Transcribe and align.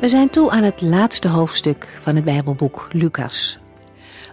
We 0.00 0.08
zijn 0.08 0.30
toe 0.30 0.50
aan 0.50 0.62
het 0.62 0.80
laatste 0.80 1.28
hoofdstuk 1.28 1.98
van 2.00 2.14
het 2.14 2.24
Bijbelboek 2.24 2.88
Lucas. 2.92 3.58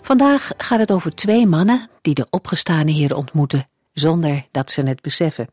Vandaag 0.02 0.52
gaat 0.58 0.80
het 0.80 0.92
over 0.92 1.16
twee 1.16 1.48
mannen 1.48 1.90
die 2.02 2.14
de 2.14 2.28
opgestane 2.30 2.92
Heer 2.92 3.16
ontmoeten 3.16 3.68
zonder 3.94 4.46
dat 4.52 4.72
ze 4.72 4.82
het 4.82 5.02
beseffen. 5.02 5.48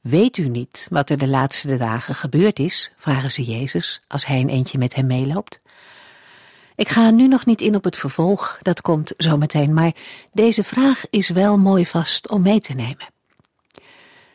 Weet 0.00 0.36
u 0.36 0.48
niet 0.48 0.86
wat 0.90 1.10
er 1.10 1.18
de 1.18 1.26
laatste 1.26 1.76
dagen 1.76 2.14
gebeurd 2.14 2.58
is? 2.58 2.92
vragen 2.96 3.30
ze 3.30 3.42
Jezus 3.42 4.02
als 4.08 4.26
hij 4.26 4.40
een 4.40 4.48
eentje 4.48 4.78
met 4.78 4.94
hem 4.94 5.06
meeloopt. 5.06 5.60
Ik 6.74 6.88
ga 6.88 7.10
nu 7.10 7.28
nog 7.28 7.46
niet 7.46 7.60
in 7.60 7.74
op 7.74 7.84
het 7.84 7.96
vervolg, 7.96 8.58
dat 8.62 8.80
komt 8.80 9.14
zo 9.16 9.36
meteen, 9.36 9.74
maar 9.74 9.92
deze 10.32 10.64
vraag 10.64 11.04
is 11.10 11.28
wel 11.28 11.58
mooi 11.58 11.86
vast 11.86 12.28
om 12.30 12.42
mee 12.42 12.60
te 12.60 12.72
nemen. 12.72 13.06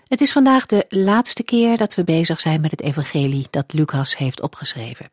Het 0.08 0.22
is 0.22 0.32
vandaag 0.32 0.66
de 0.66 0.86
laatste 0.90 1.44
keer 1.44 1.78
dat 1.78 1.96
we 1.96 2.04
bezig 2.04 2.42
zijn 2.42 2.62
met 2.62 2.72
het 2.72 2.82
evangelie 2.82 3.48
dat 3.50 3.74
Lucas 3.74 4.18
heeft 4.18 4.42
opgeschreven. 4.42 5.08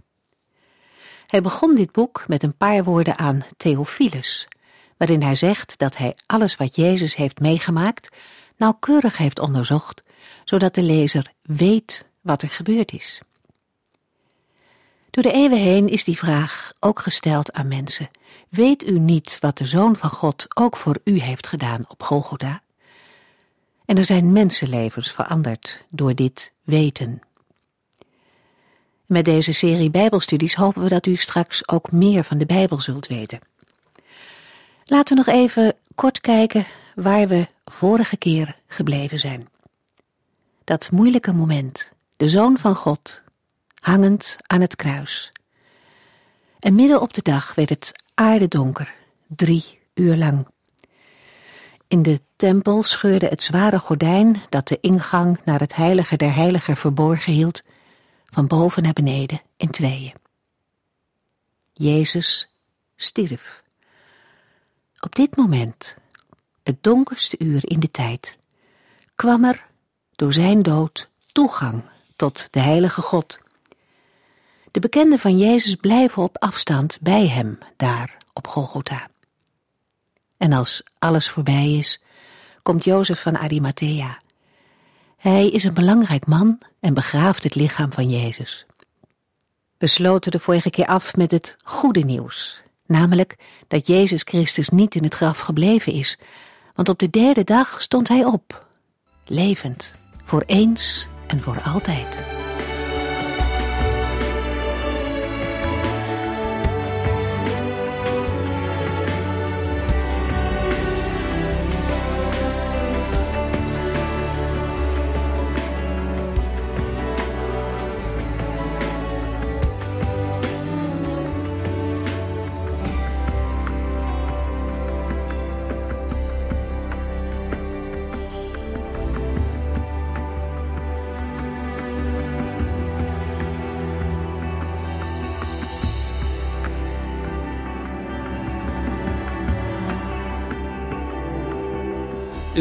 Hij 1.27 1.41
begon 1.41 1.75
dit 1.75 1.93
boek 1.93 2.25
met 2.27 2.43
een 2.43 2.57
paar 2.57 2.85
woorden 2.85 3.19
aan 3.19 3.45
Theophilus, 3.57 4.49
waarin 4.97 5.23
hij 5.23 5.35
zegt 5.35 5.79
dat 5.79 5.97
hij 5.97 6.17
alles 6.27 6.57
wat 6.57 6.77
Jezus 6.77 7.15
heeft 7.15 7.41
meegemaakt 7.41 8.17
nauwkeurig 8.57 9.17
heeft 9.17 9.39
onderzocht, 9.39 10.03
zodat 10.45 10.75
de 10.75 10.83
lezer 10.83 11.33
weet 11.43 12.09
wat 12.21 12.43
er 12.43 12.49
gebeurd 12.49 12.93
is. 12.93 13.21
Door 15.11 15.23
de 15.23 15.33
eeuwen 15.33 15.59
heen 15.59 15.89
is 15.89 16.05
die 16.05 16.19
vraag 16.19 16.73
ook 16.81 17.01
gesteld 17.01 17.53
aan 17.53 17.69
mensen. 17.69 18.11
Weet 18.49 18.87
u 18.87 18.99
niet 18.99 19.37
wat 19.41 19.59
de 19.59 19.67
Zoon 19.67 19.97
van 19.97 20.11
God 20.11 20.47
ook 20.57 20.77
voor 20.77 20.99
u 21.05 21.21
heeft 21.21 21.47
gedaan 21.47 21.85
op 21.89 22.03
Golgotha? 22.03 22.64
En 23.85 23.97
er 23.97 24.05
zijn 24.05 24.33
mensenlevens 24.33 25.13
veranderd 25.13 25.85
door 25.89 26.15
dit 26.15 26.53
weten. 26.63 27.21
Met 29.07 29.25
deze 29.25 29.53
serie 29.53 29.91
Bijbelstudies 29.91 30.55
hopen 30.55 30.83
we 30.83 30.89
dat 30.89 31.07
u 31.07 31.17
straks 31.17 31.69
ook 31.69 31.93
meer 31.93 32.25
van 32.25 32.39
de 32.39 32.47
Bijbel 32.47 32.81
zult 32.81 33.07
weten. 33.07 33.41
Laten 34.85 35.17
we 35.17 35.23
nog 35.27 35.35
even 35.35 35.75
kort 35.95 36.21
kijken 36.21 36.67
waar 36.95 37.29
we 37.29 37.49
vorige 37.65 38.17
keer 38.17 38.57
gebleven 38.67 39.19
zijn. 39.19 39.49
Dat 40.65 40.91
moeilijke 40.91 41.33
moment, 41.33 41.91
de 42.17 42.29
Zoon 42.29 42.59
van 42.59 42.75
God, 42.75 43.23
hangend 43.81 44.37
aan 44.47 44.61
het 44.61 44.77
kruis. 44.77 45.33
En 46.59 46.75
midden 46.75 47.01
op 47.01 47.15
de 47.15 47.23
dag 47.23 47.55
werd 47.55 47.69
het 47.69 47.93
aardedonker, 48.15 48.95
drie 49.27 49.79
uur 49.95 50.17
lang. 50.17 50.47
In 51.95 52.03
de 52.03 52.21
tempel 52.37 52.83
scheurde 52.83 53.27
het 53.27 53.43
zware 53.43 53.79
gordijn 53.79 54.43
dat 54.49 54.69
de 54.69 54.79
ingang 54.81 55.41
naar 55.45 55.61
het 55.61 55.75
heilige 55.75 56.17
der 56.17 56.35
heiligen 56.35 56.77
verborgen 56.77 57.33
hield, 57.33 57.63
van 58.25 58.47
boven 58.47 58.83
naar 58.83 58.93
beneden 58.93 59.43
in 59.57 59.71
tweeën. 59.71 60.15
Jezus 61.73 62.55
stierf. 62.97 63.63
Op 65.01 65.15
dit 65.15 65.37
moment, 65.37 65.97
het 66.63 66.83
donkerste 66.83 67.37
uur 67.39 67.71
in 67.71 67.81
de 67.81 67.91
tijd, 67.91 68.39
kwam 69.15 69.45
er 69.45 69.67
door 70.17 70.33
zijn 70.33 70.63
dood 70.63 71.09
toegang 71.33 71.83
tot 72.17 72.49
de 72.51 72.61
heilige 72.61 73.03
God. 73.03 73.41
De 74.71 74.81
bekenden 74.81 75.19
van 75.19 75.39
Jezus 75.39 75.75
blijven 75.75 76.23
op 76.23 76.39
afstand 76.39 76.99
bij 77.01 77.29
hem 77.29 77.59
daar 77.77 78.17
op 78.33 78.47
Golgotha. 78.47 79.13
En 80.45 80.53
als 80.53 80.83
alles 80.99 81.29
voorbij 81.29 81.73
is, 81.73 82.01
komt 82.63 82.85
Jozef 82.85 83.23
van 83.23 83.39
Arimathea. 83.39 84.19
Hij 85.17 85.49
is 85.49 85.65
een 85.65 85.75
belangrijk 85.75 86.27
man 86.27 86.61
en 86.81 86.95
begraaft 86.95 87.43
het 87.43 87.55
lichaam 87.55 87.93
van 87.93 88.11
Jezus. 88.11 88.67
We 89.79 89.87
sloten 89.87 90.31
de 90.31 90.39
vorige 90.39 90.71
keer 90.71 90.87
af 90.87 91.17
met 91.17 91.31
het 91.31 91.57
goede 91.65 92.01
nieuws, 92.01 92.63
namelijk 92.87 93.37
dat 93.69 93.87
Jezus 93.87 94.23
Christus 94.23 94.69
niet 94.69 94.95
in 94.95 95.05
het 95.05 95.15
graf 95.15 95.39
gebleven 95.39 95.93
is, 95.93 96.19
want 96.75 96.89
op 96.89 96.99
de 96.99 97.11
derde 97.11 97.45
dag 97.45 97.83
stond 97.83 98.09
hij 98.09 98.25
op, 98.25 98.67
levend, 99.27 99.95
voor 100.25 100.43
eens 100.47 101.09
en 101.27 101.41
voor 101.41 101.63
altijd. 101.63 102.34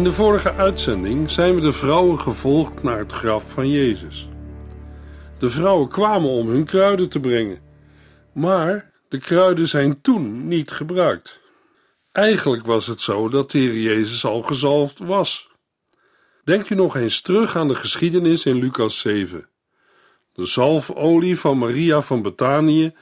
In 0.04 0.10
de 0.10 0.16
vorige 0.16 0.54
uitzending 0.54 1.32
zijn 1.32 1.56
we 1.56 1.62
de 1.62 1.72
vrouwen 1.72 2.20
gevolgd 2.20 2.84
naar 2.84 3.00
het 3.00 3.12
graf 3.12 3.52
van 3.52 3.70
Jezus. 3.70 4.28
De 5.40 5.50
vrouwen 5.50 5.90
kwamen 5.90 6.30
om 6.30 6.48
hun 6.48 6.64
kruiden 6.64 7.10
te 7.10 7.20
brengen, 7.20 7.62
maar 8.34 8.92
de 9.10 9.18
kruiden 9.18 9.68
zijn 9.68 10.02
toen 10.02 10.48
niet 10.48 10.72
gebruikt. 10.72 11.40
Eigenlijk 12.12 12.66
was 12.66 12.88
het 12.88 13.02
zo 13.02 13.30
dat 13.30 13.52
de 13.52 13.82
Jezus 13.82 14.26
al 14.26 14.42
gezalfd 14.42 15.00
was. 15.00 15.50
Denk 16.44 16.70
u 16.70 16.76
nog 16.76 16.96
eens 16.96 17.22
terug 17.22 17.56
aan 17.56 17.68
de 17.68 17.76
geschiedenis 17.76 18.46
in 18.46 18.56
Lucas 18.56 19.00
7. 19.00 19.48
De 20.34 20.46
zalfolie 20.46 21.40
van 21.40 21.58
Maria 21.58 22.02
van 22.02 22.22
Betanië 22.22 22.94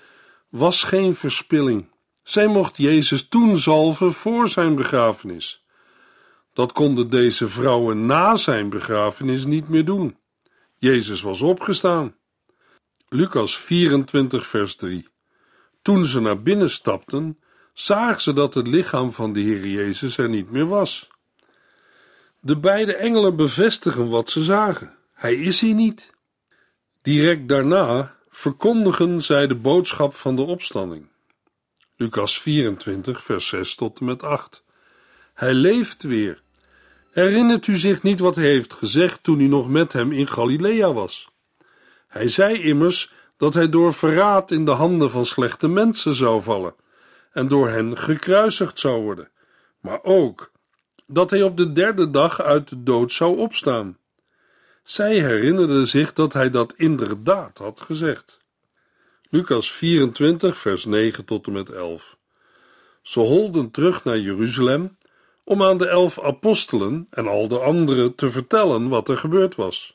was 0.49 0.83
geen 0.83 1.15
verspilling. 1.15 1.89
Zij 2.23 2.47
mocht 2.47 2.77
Jezus 2.77 3.27
toen 3.27 3.57
zalven 3.57 4.13
voor 4.13 4.47
zijn 4.47 4.75
begrafenis. 4.75 5.60
Dat 6.53 6.71
konden 6.71 7.09
deze 7.09 7.49
vrouwen 7.49 8.05
na 8.05 8.35
zijn 8.35 8.69
begrafenis 8.69 9.45
niet 9.45 9.69
meer 9.69 9.85
doen. 9.85 10.17
Jezus 10.77 11.21
was 11.21 11.41
opgestaan. 11.41 12.15
Lucas 13.09 13.57
24, 13.57 14.47
vers 14.47 14.75
3. 14.75 15.07
Toen 15.81 16.05
ze 16.05 16.19
naar 16.19 16.41
binnen 16.41 16.69
stapten, 16.69 17.39
zagen 17.73 18.21
ze 18.21 18.33
dat 18.33 18.53
het 18.53 18.67
lichaam 18.67 19.11
van 19.11 19.33
de 19.33 19.39
Heer 19.39 19.67
Jezus 19.67 20.17
er 20.17 20.29
niet 20.29 20.51
meer 20.51 20.67
was. 20.67 21.09
De 22.39 22.57
beide 22.57 22.95
engelen 22.95 23.35
bevestigen 23.35 24.09
wat 24.09 24.29
ze 24.29 24.43
zagen. 24.43 24.97
Hij 25.13 25.35
is 25.35 25.59
hier 25.59 25.73
niet. 25.73 26.13
Direct 27.01 27.47
daarna 27.47 28.15
verkondigen 28.29 29.21
zij 29.21 29.47
de 29.47 29.55
boodschap 29.55 30.15
van 30.15 30.35
de 30.35 30.41
opstanding. 30.41 31.07
Lucas 31.95 32.41
24, 32.41 33.23
vers 33.23 33.47
6 33.47 33.75
tot 33.75 33.99
en 33.99 34.05
met 34.05 34.23
8. 34.23 34.63
Hij 35.41 35.53
leeft 35.53 36.03
weer. 36.03 36.41
Herinnert 37.11 37.67
u 37.67 37.77
zich 37.77 38.01
niet 38.01 38.19
wat 38.19 38.35
hij 38.35 38.45
heeft 38.45 38.73
gezegd 38.73 39.23
toen 39.23 39.39
hij 39.39 39.47
nog 39.47 39.69
met 39.69 39.93
hem 39.93 40.11
in 40.11 40.27
Galilea 40.27 40.93
was? 40.93 41.29
Hij 42.07 42.27
zei 42.27 42.61
immers 42.61 43.13
dat 43.37 43.53
hij 43.53 43.69
door 43.69 43.93
verraad 43.93 44.51
in 44.51 44.65
de 44.65 44.71
handen 44.71 45.11
van 45.11 45.25
slechte 45.25 45.67
mensen 45.67 46.15
zou 46.15 46.41
vallen 46.41 46.75
en 47.31 47.47
door 47.47 47.69
hen 47.69 47.97
gekruisigd 47.97 48.79
zou 48.79 49.01
worden, 49.01 49.29
maar 49.79 50.03
ook 50.03 50.51
dat 51.05 51.29
hij 51.29 51.43
op 51.43 51.57
de 51.57 51.71
derde 51.71 52.09
dag 52.09 52.41
uit 52.41 52.69
de 52.69 52.83
dood 52.83 53.13
zou 53.13 53.37
opstaan. 53.37 53.97
Zij 54.83 55.19
herinnerden 55.19 55.87
zich 55.87 56.13
dat 56.13 56.33
hij 56.33 56.49
dat 56.49 56.73
inderdaad 56.77 57.57
had 57.57 57.81
gezegd. 57.81 58.37
Lucas 59.29 59.71
24, 59.71 60.57
vers 60.57 60.85
9 60.85 61.25
tot 61.25 61.47
en 61.47 61.53
met 61.53 61.69
11. 61.69 62.17
Ze 63.01 63.19
holden 63.19 63.71
terug 63.71 64.03
naar 64.03 64.19
Jeruzalem 64.19 64.99
om 65.51 65.63
aan 65.63 65.77
de 65.77 65.87
elf 65.87 66.19
apostelen 66.19 67.07
en 67.09 67.27
al 67.27 67.47
de 67.47 67.59
anderen 67.59 68.15
te 68.15 68.29
vertellen 68.29 68.87
wat 68.87 69.09
er 69.09 69.17
gebeurd 69.17 69.55
was. 69.55 69.93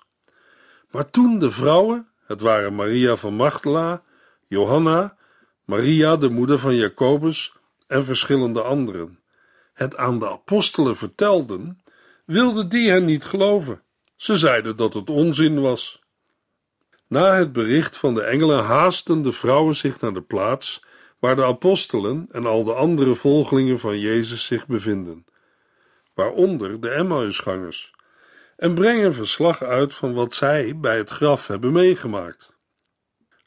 Maar 0.90 1.10
toen 1.10 1.38
de 1.38 1.50
vrouwen, 1.50 2.08
het 2.26 2.40
waren 2.40 2.74
Maria 2.74 3.16
van 3.16 3.34
Magdala, 3.34 4.02
Johanna, 4.48 5.16
Maria, 5.64 6.16
de 6.16 6.28
moeder 6.28 6.58
van 6.58 6.74
Jacobus 6.74 7.52
en 7.86 8.04
verschillende 8.04 8.62
anderen, 8.62 9.18
het 9.72 9.96
aan 9.96 10.18
de 10.18 10.30
apostelen 10.30 10.96
vertelden, 10.96 11.82
wilden 12.24 12.68
die 12.68 12.90
hen 12.90 13.04
niet 13.04 13.24
geloven. 13.24 13.82
Ze 14.16 14.36
zeiden 14.36 14.76
dat 14.76 14.94
het 14.94 15.10
onzin 15.10 15.60
was. 15.60 16.02
Na 17.08 17.34
het 17.34 17.52
bericht 17.52 17.96
van 17.96 18.14
de 18.14 18.22
engelen 18.22 18.64
haasten 18.64 19.22
de 19.22 19.32
vrouwen 19.32 19.76
zich 19.76 20.00
naar 20.00 20.14
de 20.14 20.22
plaats 20.22 20.84
waar 21.18 21.36
de 21.36 21.44
apostelen 21.44 22.26
en 22.30 22.46
al 22.46 22.64
de 22.64 22.72
andere 22.72 23.14
volgelingen 23.14 23.78
van 23.78 23.98
Jezus 23.98 24.44
zich 24.44 24.66
bevinden, 24.66 25.24
waaronder 26.16 26.80
de 26.80 26.90
Emmausgangers, 26.90 27.94
en 28.56 28.74
brengen 28.74 29.14
verslag 29.14 29.62
uit 29.62 29.94
van 29.94 30.14
wat 30.14 30.34
zij 30.34 30.76
bij 30.76 30.96
het 30.96 31.10
graf 31.10 31.46
hebben 31.46 31.72
meegemaakt. 31.72 32.52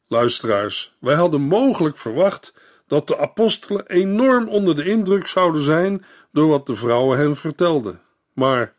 Luisteraars, 0.07 0.95
wij 0.99 1.15
hadden 1.15 1.41
mogelijk 1.41 1.97
verwacht 1.97 2.53
dat 2.87 3.07
de 3.07 3.17
apostelen 3.17 3.87
enorm 3.87 4.47
onder 4.47 4.75
de 4.75 4.85
indruk 4.85 5.27
zouden 5.27 5.61
zijn 5.61 6.05
door 6.31 6.47
wat 6.47 6.65
de 6.65 6.75
vrouwen 6.75 7.17
hen 7.17 7.35
vertelden. 7.35 8.01
Maar 8.33 8.73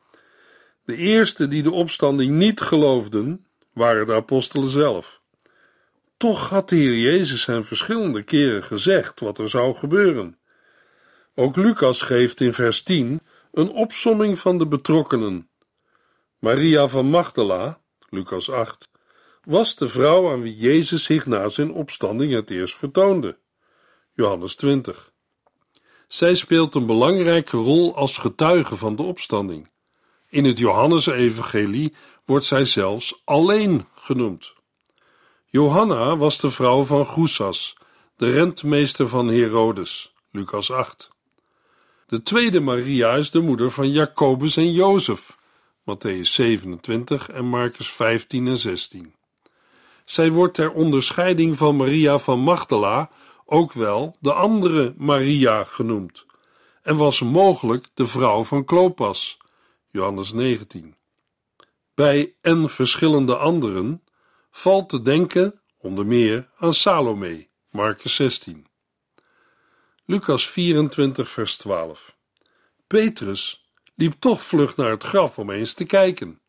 de 0.85 0.97
eerste 0.97 1.49
die 1.49 1.63
de 1.63 1.71
opstanding 1.71 2.37
niet 2.37 2.61
geloofden, 2.61 3.47
waren 3.73 4.07
de 4.07 4.15
apostelen 4.15 4.69
zelf. 4.69 5.21
Toch 6.17 6.49
had 6.49 6.69
de 6.69 6.77
Heer 6.77 6.97
Jezus 6.97 7.47
hen 7.47 7.65
verschillende 7.65 8.23
keren 8.23 8.63
gezegd 8.63 9.21
wat 9.21 9.39
er 9.39 9.49
zou 9.49 9.75
gebeuren. 9.75 10.39
Ook 11.35 11.57
Lucas 11.57 12.03
geeft 12.03 12.41
in 12.41 12.53
vers 12.53 12.83
10 12.83 13.21
een 13.53 13.71
opsomming 13.71 14.39
van 14.39 14.59
de 14.59 14.67
betrokkenen. 14.67 15.49
Maria 16.39 16.89
van 16.89 17.07
Magdala, 17.07 17.81
Lucas 18.09 18.51
8, 18.51 18.91
was 19.45 19.77
de 19.77 19.89
vrouw 19.89 20.31
aan 20.33 20.43
wie 20.43 20.57
Jezus 20.57 21.05
zich 21.05 21.27
na 21.27 21.49
zijn 21.49 21.73
opstanding 21.73 22.33
het 22.33 22.51
eerst 22.51 22.77
vertoonde. 22.77 23.39
Johannes 24.13 24.55
20. 24.55 25.13
Zij 26.09 26.35
speelt 26.35 26.75
een 26.75 26.87
belangrijke 26.87 27.57
rol 27.57 27.97
als 27.97 28.19
getuige 28.19 28.77
van 28.77 28.97
de 28.97 29.03
opstanding. 29.03 29.71
In 30.29 30.45
het 30.45 30.59
Johannesevangelie 30.59 31.95
wordt 32.25 32.45
zij 32.45 32.65
zelfs 32.65 33.23
alleen 33.25 33.87
genoemd. 33.95 34.53
Johanna 35.47 36.17
was 36.17 36.39
de 36.39 36.51
vrouw 36.51 36.85
van 36.85 37.07
Goesas, 37.07 37.77
de 38.17 38.33
rentmeester 38.33 39.09
van 39.09 39.29
Herodes, 39.29 40.15
Lucas 40.31 40.71
8. 40.71 41.09
De 42.11 42.23
tweede 42.23 42.61
Maria 42.61 43.15
is 43.15 43.31
de 43.31 43.41
moeder 43.41 43.71
van 43.71 43.91
Jacobus 43.91 44.57
en 44.57 44.73
Jozef, 44.73 45.39
Matthäus 45.81 46.21
27 46.21 47.29
en 47.29 47.45
Marcus 47.45 47.91
15 47.91 48.47
en 48.47 48.59
16. 48.59 49.15
Zij 50.05 50.31
wordt 50.31 50.55
ter 50.55 50.73
onderscheiding 50.73 51.57
van 51.57 51.77
Maria 51.77 52.19
van 52.19 52.41
Magdala 52.41 53.11
ook 53.45 53.73
wel 53.73 54.17
de 54.21 54.33
andere 54.33 54.95
Maria 54.97 55.65
genoemd 55.65 56.27
en 56.83 56.97
was 56.97 57.21
mogelijk 57.21 57.89
de 57.95 58.07
vrouw 58.07 58.45
van 58.45 58.65
Klopas, 58.65 59.39
Johannes 59.91 60.33
19. 60.33 60.95
Bij 61.95 62.35
en 62.41 62.69
verschillende 62.69 63.37
anderen 63.37 64.03
valt 64.51 64.89
te 64.89 65.03
denken 65.03 65.61
onder 65.79 66.07
meer 66.07 66.51
aan 66.57 66.75
Salome, 66.75 67.49
Marcus 67.71 68.15
16. 68.15 68.70
Lucas 70.11 70.49
24, 70.49 71.29
vers 71.29 71.57
12. 71.57 72.17
Petrus 72.87 73.71
liep 73.95 74.15
toch 74.19 74.45
vlug 74.45 74.77
naar 74.77 74.91
het 74.91 75.03
graf 75.03 75.39
om 75.39 75.51
eens 75.51 75.75
te 75.75 75.85
kijken. 75.85 76.41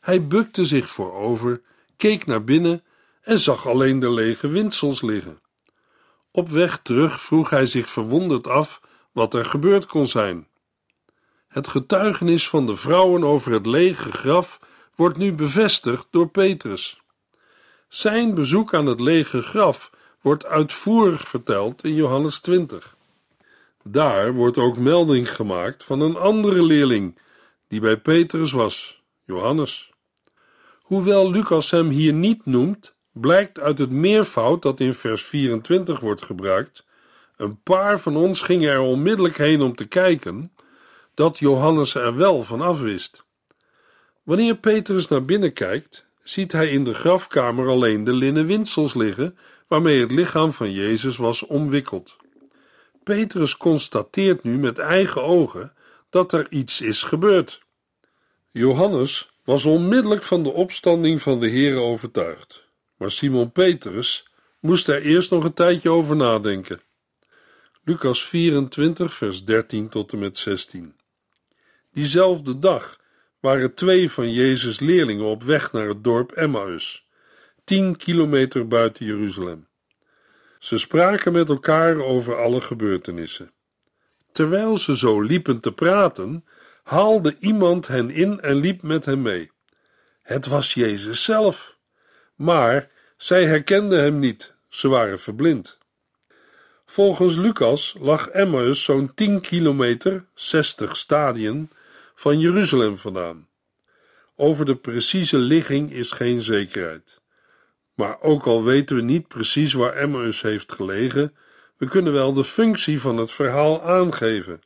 Hij 0.00 0.26
bukte 0.26 0.64
zich 0.64 0.90
voorover, 0.90 1.62
keek 1.96 2.26
naar 2.26 2.44
binnen 2.44 2.84
en 3.20 3.38
zag 3.38 3.66
alleen 3.66 3.98
de 3.98 4.10
lege 4.10 4.48
windsels 4.48 5.02
liggen. 5.02 5.40
Op 6.30 6.48
weg 6.48 6.80
terug 6.82 7.20
vroeg 7.20 7.50
hij 7.50 7.66
zich 7.66 7.90
verwonderd 7.90 8.46
af 8.46 8.80
wat 9.12 9.34
er 9.34 9.44
gebeurd 9.44 9.86
kon 9.86 10.06
zijn. 10.06 10.48
Het 11.48 11.68
getuigenis 11.68 12.48
van 12.48 12.66
de 12.66 12.76
vrouwen 12.76 13.24
over 13.24 13.52
het 13.52 13.66
lege 13.66 14.12
graf 14.12 14.60
wordt 14.94 15.16
nu 15.16 15.32
bevestigd 15.32 16.06
door 16.10 16.28
Petrus. 16.28 17.00
Zijn 17.88 18.34
bezoek 18.34 18.74
aan 18.74 18.86
het 18.86 19.00
lege 19.00 19.42
graf 19.42 19.90
wordt 20.20 20.46
uitvoerig 20.46 21.28
verteld 21.28 21.84
in 21.84 21.94
Johannes 21.94 22.40
20. 22.40 22.96
Daar 23.82 24.32
wordt 24.32 24.58
ook 24.58 24.76
melding 24.76 25.34
gemaakt 25.34 25.84
van 25.84 26.00
een 26.00 26.16
andere 26.16 26.62
leerling 26.62 27.18
die 27.68 27.80
bij 27.80 27.96
Petrus 27.96 28.52
was, 28.52 29.02
Johannes. 29.24 29.92
Hoewel 30.80 31.30
Lucas 31.30 31.70
hem 31.70 31.88
hier 31.88 32.12
niet 32.12 32.46
noemt, 32.46 32.94
blijkt 33.12 33.60
uit 33.60 33.78
het 33.78 33.90
meervoud 33.90 34.62
dat 34.62 34.80
in 34.80 34.94
vers 34.94 35.22
24 35.22 36.00
wordt 36.00 36.22
gebruikt. 36.22 36.84
Een 37.36 37.62
paar 37.62 38.00
van 38.00 38.16
ons 38.16 38.40
gingen 38.40 38.70
er 38.70 38.80
onmiddellijk 38.80 39.36
heen 39.36 39.60
om 39.60 39.74
te 39.74 39.86
kijken 39.86 40.52
dat 41.14 41.38
Johannes 41.38 41.94
er 41.94 42.16
wel 42.16 42.42
van 42.42 42.60
afwist. 42.60 43.24
Wanneer 44.22 44.56
Petrus 44.56 45.08
naar 45.08 45.24
binnen 45.24 45.52
kijkt, 45.52 46.06
ziet 46.22 46.52
hij 46.52 46.68
in 46.68 46.84
de 46.84 46.94
grafkamer 46.94 47.68
alleen 47.68 48.04
de 48.04 48.12
linnen 48.12 48.46
windsels 48.46 48.94
liggen 48.94 49.38
waarmee 49.70 50.00
het 50.00 50.10
lichaam 50.10 50.52
van 50.52 50.72
Jezus 50.72 51.16
was 51.16 51.46
omwikkeld. 51.46 52.16
Petrus 53.02 53.56
constateert 53.56 54.42
nu 54.42 54.58
met 54.58 54.78
eigen 54.78 55.22
ogen 55.22 55.72
dat 56.08 56.32
er 56.32 56.46
iets 56.50 56.80
is 56.80 57.02
gebeurd. 57.02 57.62
Johannes 58.50 59.30
was 59.44 59.64
onmiddellijk 59.64 60.22
van 60.22 60.42
de 60.42 60.52
opstanding 60.52 61.22
van 61.22 61.40
de 61.40 61.48
Heer 61.48 61.76
overtuigd, 61.76 62.64
maar 62.96 63.10
Simon 63.10 63.52
Petrus 63.52 64.28
moest 64.60 64.88
er 64.88 65.02
eerst 65.02 65.30
nog 65.30 65.44
een 65.44 65.54
tijdje 65.54 65.90
over 65.90 66.16
nadenken. 66.16 66.80
Lucas 67.84 68.24
24, 68.24 69.14
vers 69.14 69.44
13 69.44 69.88
tot 69.88 70.12
en 70.12 70.18
met 70.18 70.38
16. 70.38 70.94
Diezelfde 71.92 72.58
dag 72.58 72.98
waren 73.40 73.74
twee 73.74 74.10
van 74.10 74.32
Jezus' 74.32 74.80
leerlingen 74.80 75.26
op 75.26 75.42
weg 75.42 75.72
naar 75.72 75.88
het 75.88 76.04
dorp 76.04 76.32
Emmaus, 76.32 77.08
tien 77.70 77.96
kilometer 77.96 78.68
buiten 78.68 79.06
Jeruzalem. 79.06 79.66
Ze 80.58 80.78
spraken 80.78 81.32
met 81.32 81.48
elkaar 81.48 81.98
over 81.98 82.42
alle 82.42 82.60
gebeurtenissen. 82.60 83.52
Terwijl 84.32 84.78
ze 84.78 84.96
zo 84.96 85.20
liepen 85.20 85.60
te 85.60 85.72
praten, 85.72 86.44
haalde 86.82 87.36
iemand 87.38 87.86
hen 87.86 88.10
in 88.10 88.40
en 88.40 88.54
liep 88.54 88.82
met 88.82 89.04
hen 89.04 89.22
mee. 89.22 89.50
Het 90.22 90.46
was 90.46 90.74
Jezus 90.74 91.24
zelf. 91.24 91.78
Maar 92.34 92.90
zij 93.16 93.46
herkenden 93.46 94.00
hem 94.02 94.18
niet, 94.18 94.54
ze 94.68 94.88
waren 94.88 95.20
verblind. 95.20 95.78
Volgens 96.86 97.36
Lucas 97.36 97.96
lag 97.98 98.28
Emmaus 98.28 98.84
zo'n 98.84 99.14
10 99.14 99.40
kilometer, 99.40 100.24
60 100.34 100.96
stadien, 100.96 101.70
van 102.14 102.40
Jeruzalem 102.40 102.98
vandaan. 102.98 103.48
Over 104.36 104.64
de 104.64 104.76
precieze 104.76 105.38
ligging 105.38 105.92
is 105.92 106.12
geen 106.12 106.42
zekerheid. 106.42 107.19
Maar 108.00 108.20
ook 108.20 108.46
al 108.46 108.64
weten 108.64 108.96
we 108.96 109.02
niet 109.02 109.28
precies 109.28 109.72
waar 109.72 109.92
Emmaus 109.92 110.42
heeft 110.42 110.72
gelegen, 110.72 111.34
we 111.76 111.86
kunnen 111.86 112.12
wel 112.12 112.32
de 112.32 112.44
functie 112.44 113.00
van 113.00 113.16
het 113.16 113.30
verhaal 113.30 113.82
aangeven. 113.82 114.60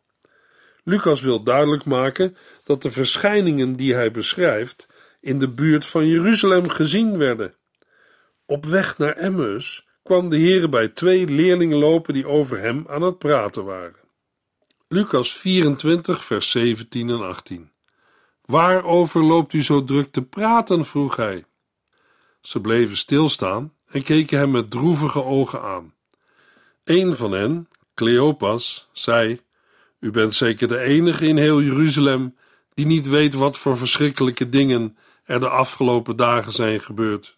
Lucas 0.85 1.21
wil 1.21 1.43
duidelijk 1.43 1.85
maken 1.85 2.37
dat 2.65 2.83
de 2.83 2.91
verschijningen 2.91 3.77
die 3.77 3.95
hij 3.95 4.11
beschrijft 4.11 4.87
in 5.21 5.39
de 5.39 5.49
buurt 5.49 5.87
van 5.87 6.07
Jeruzalem 6.07 6.69
gezien 6.69 7.19
werden. 7.19 7.55
Op 8.47 8.65
weg 8.65 8.99
naar 8.99 9.17
Emmaus 9.17 9.87
kwam 10.03 10.29
de 10.29 10.37
Heer 10.37 10.69
bij 10.69 10.89
twee 10.89 11.27
leerlingen 11.27 11.79
lopen 11.79 12.15
die 12.15 12.27
over 12.27 12.59
hem 12.59 12.85
aan 12.89 13.03
het 13.03 13.19
praten 13.19 13.65
waren. 13.65 14.01
Lucas 14.89 15.33
24, 15.33 16.25
vers 16.25 16.51
17 16.51 17.09
en 17.09 17.23
18. 17.23 17.71
Waarover 18.45 19.25
loopt 19.25 19.53
u 19.53 19.63
zo 19.63 19.85
druk 19.85 20.13
te 20.13 20.23
praten? 20.23 20.85
vroeg 20.85 21.17
hij. 21.17 21.45
Ze 22.45 22.61
bleven 22.61 22.97
stilstaan 22.97 23.73
en 23.87 24.03
keken 24.03 24.39
hem 24.39 24.51
met 24.51 24.71
droevige 24.71 25.23
ogen 25.25 25.63
aan. 25.63 25.95
Een 26.85 27.17
van 27.17 27.33
hen, 27.33 27.69
Cleopas, 27.95 28.89
zei: 28.93 29.41
U 30.01 30.11
bent 30.11 30.35
zeker 30.35 30.69
de 30.69 30.79
enige 30.79 31.27
in 31.27 31.37
heel 31.37 31.63
Jeruzalem 31.63 32.37
die 32.75 32.87
niet 32.87 33.09
weet 33.09 33.35
wat 33.35 33.59
voor 33.59 33.77
verschrikkelijke 33.77 34.49
dingen 34.49 34.97
er 35.25 35.41
de 35.41 35.49
afgelopen 35.49 36.17
dagen 36.17 36.53
zijn 36.53 36.81
gebeurd. 36.81 37.37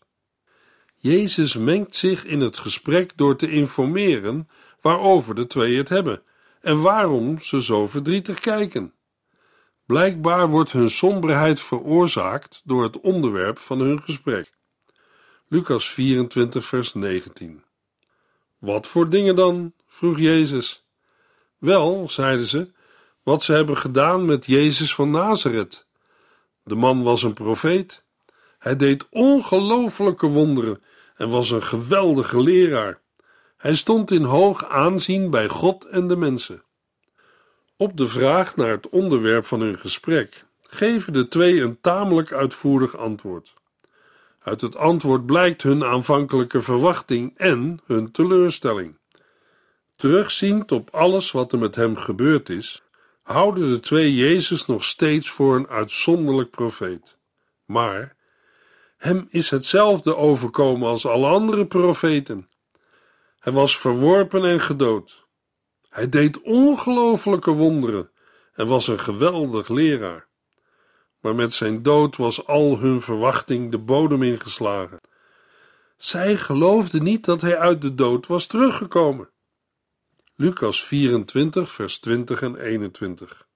Jezus 0.96 1.56
mengt 1.56 1.96
zich 1.96 2.24
in 2.24 2.40
het 2.40 2.56
gesprek 2.56 3.12
door 3.16 3.36
te 3.36 3.50
informeren 3.50 4.48
waarover 4.80 5.34
de 5.34 5.46
twee 5.46 5.76
het 5.76 5.88
hebben 5.88 6.22
en 6.60 6.80
waarom 6.80 7.40
ze 7.40 7.62
zo 7.62 7.86
verdrietig 7.86 8.40
kijken. 8.40 8.92
Blijkbaar 9.84 10.48
wordt 10.48 10.72
hun 10.72 10.90
somberheid 10.90 11.60
veroorzaakt 11.60 12.60
door 12.64 12.82
het 12.82 13.00
onderwerp 13.00 13.58
van 13.58 13.80
hun 13.80 14.02
gesprek. 14.02 14.54
Lucas 15.48 15.90
24, 15.90 16.66
vers 16.66 16.94
19. 16.94 17.62
Wat 18.58 18.86
voor 18.86 19.08
dingen 19.08 19.36
dan? 19.36 19.72
vroeg 19.86 20.18
Jezus. 20.18 20.84
Wel, 21.58 22.08
zeiden 22.10 22.46
ze, 22.46 22.70
wat 23.22 23.42
ze 23.42 23.52
hebben 23.52 23.76
gedaan 23.76 24.24
met 24.24 24.46
Jezus 24.46 24.94
van 24.94 25.10
Nazareth. 25.10 25.86
De 26.62 26.74
man 26.74 27.02
was 27.02 27.22
een 27.22 27.32
profeet. 27.32 28.04
Hij 28.58 28.76
deed 28.76 29.06
ongelofelijke 29.10 30.26
wonderen 30.26 30.82
en 31.16 31.28
was 31.28 31.50
een 31.50 31.62
geweldige 31.62 32.40
leraar. 32.40 33.00
Hij 33.56 33.74
stond 33.74 34.10
in 34.10 34.24
hoog 34.24 34.68
aanzien 34.68 35.30
bij 35.30 35.48
God 35.48 35.84
en 35.84 36.08
de 36.08 36.16
mensen. 36.16 36.62
Op 37.76 37.96
de 37.96 38.08
vraag 38.08 38.56
naar 38.56 38.70
het 38.70 38.88
onderwerp 38.88 39.46
van 39.46 39.60
hun 39.60 39.78
gesprek 39.78 40.44
geven 40.62 41.12
de 41.12 41.28
twee 41.28 41.60
een 41.60 41.80
tamelijk 41.80 42.32
uitvoerig 42.32 42.96
antwoord. 42.96 43.55
Uit 44.46 44.60
het 44.60 44.76
antwoord 44.76 45.26
blijkt 45.26 45.62
hun 45.62 45.84
aanvankelijke 45.84 46.62
verwachting 46.62 47.32
en 47.36 47.80
hun 47.86 48.10
teleurstelling. 48.10 48.98
Terugziend 49.96 50.72
op 50.72 50.90
alles 50.90 51.30
wat 51.30 51.52
er 51.52 51.58
met 51.58 51.74
hem 51.74 51.96
gebeurd 51.96 52.48
is, 52.48 52.82
houden 53.22 53.70
de 53.70 53.80
twee 53.80 54.14
Jezus 54.14 54.66
nog 54.66 54.84
steeds 54.84 55.30
voor 55.30 55.56
een 55.56 55.68
uitzonderlijk 55.68 56.50
profeet. 56.50 57.18
Maar 57.64 58.16
hem 58.96 59.26
is 59.30 59.50
hetzelfde 59.50 60.16
overkomen 60.16 60.88
als 60.88 61.06
alle 61.06 61.28
andere 61.28 61.66
profeten. 61.66 62.48
Hij 63.38 63.52
was 63.52 63.78
verworpen 63.78 64.44
en 64.44 64.60
gedood. 64.60 65.26
Hij 65.88 66.08
deed 66.08 66.40
ongelofelijke 66.40 67.50
wonderen 67.50 68.10
en 68.54 68.66
was 68.66 68.88
een 68.88 69.00
geweldig 69.00 69.68
leraar. 69.68 70.28
Maar 71.26 71.34
met 71.34 71.54
zijn 71.54 71.82
dood 71.82 72.16
was 72.16 72.46
al 72.46 72.78
hun 72.78 73.00
verwachting 73.00 73.70
de 73.70 73.78
bodem 73.78 74.22
ingeslagen. 74.22 75.00
Zij 75.96 76.36
geloofden 76.36 77.02
niet 77.02 77.24
dat 77.24 77.40
hij 77.40 77.58
uit 77.58 77.82
de 77.82 77.94
dood 77.94 78.26
was 78.26 78.46
teruggekomen. 78.46 79.30
Lucas 80.36 80.84
24, 80.84 81.72
vers 81.72 81.98
20 81.98 82.42
en 82.42 82.56
21. 82.56 83.46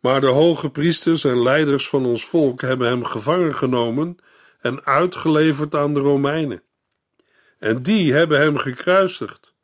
Maar 0.00 0.20
de 0.20 0.26
hoge 0.26 0.70
priesters 0.70 1.24
en 1.24 1.42
leiders 1.42 1.88
van 1.88 2.06
ons 2.06 2.24
volk 2.24 2.60
hebben 2.60 2.88
hem 2.88 3.04
gevangen 3.04 3.54
genomen 3.54 4.16
en 4.60 4.84
uitgeleverd 4.84 5.74
aan 5.74 5.94
de 5.94 6.00
Romeinen. 6.00 6.62
En 7.58 7.82
die 7.82 8.12
hebben 8.12 8.40
hem 8.40 8.56
gekruisigd. 8.56 9.54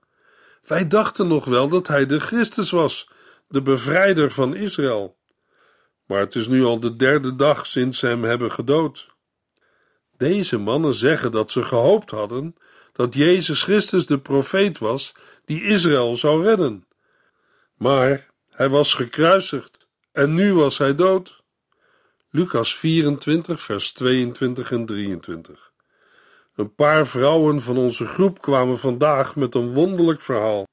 Wij 0.65 0.89
dachten 0.89 1.29
nog 1.29 1.45
wel 1.45 1.69
dat 1.69 1.89
hij 1.89 2.07
de 2.07 2.21
Christus 2.21 2.71
was, 2.71 3.11
de 3.49 3.63
bevrijder 3.63 4.31
van 4.31 4.55
Israël. 4.55 5.18
Maar 6.09 6.21
het 6.21 6.35
is 6.35 6.47
nu 6.47 6.65
al 6.65 6.81
de 6.81 6.97
derde 6.97 7.37
dag 7.37 7.67
sinds 7.67 7.99
ze 7.99 8.07
hem 8.07 8.25
hebben 8.25 8.53
gedood. 8.53 9.09
Deze 10.17 10.59
mannen 10.59 10.95
zeggen 10.95 11.31
dat 11.31 11.51
ze 11.51 11.63
gehoopt 11.63 12.11
hadden 12.11 12.55
dat 12.93 13.15
Jezus 13.15 13.63
Christus 13.63 14.07
de 14.07 14.19
profeet 14.19 14.79
was 14.79 15.15
die 15.45 15.63
Israël 15.63 16.17
zou 16.17 16.45
redden. 16.45 16.87
Maar 17.75 18.31
hij 18.51 18.69
was 18.69 18.95
gekruisigd 18.95 19.87
en 20.13 20.35
nu 20.35 20.55
was 20.55 20.79
hij 20.79 20.95
dood. 20.95 21.43
Lucas 22.31 22.77
24, 22.77 23.63
vers 23.63 23.93
22 23.93 24.73
en 24.73 24.87
23. 24.87 25.73
Een 26.55 26.75
paar 26.75 27.07
vrouwen 27.07 27.63
van 27.63 27.77
onze 27.77 28.07
groep 28.07 28.41
kwamen 28.41 28.79
vandaag 28.79 29.37
met 29.37 29.55
een 29.55 29.73
wonderlijk 29.73 30.21
verhaal. 30.21 30.67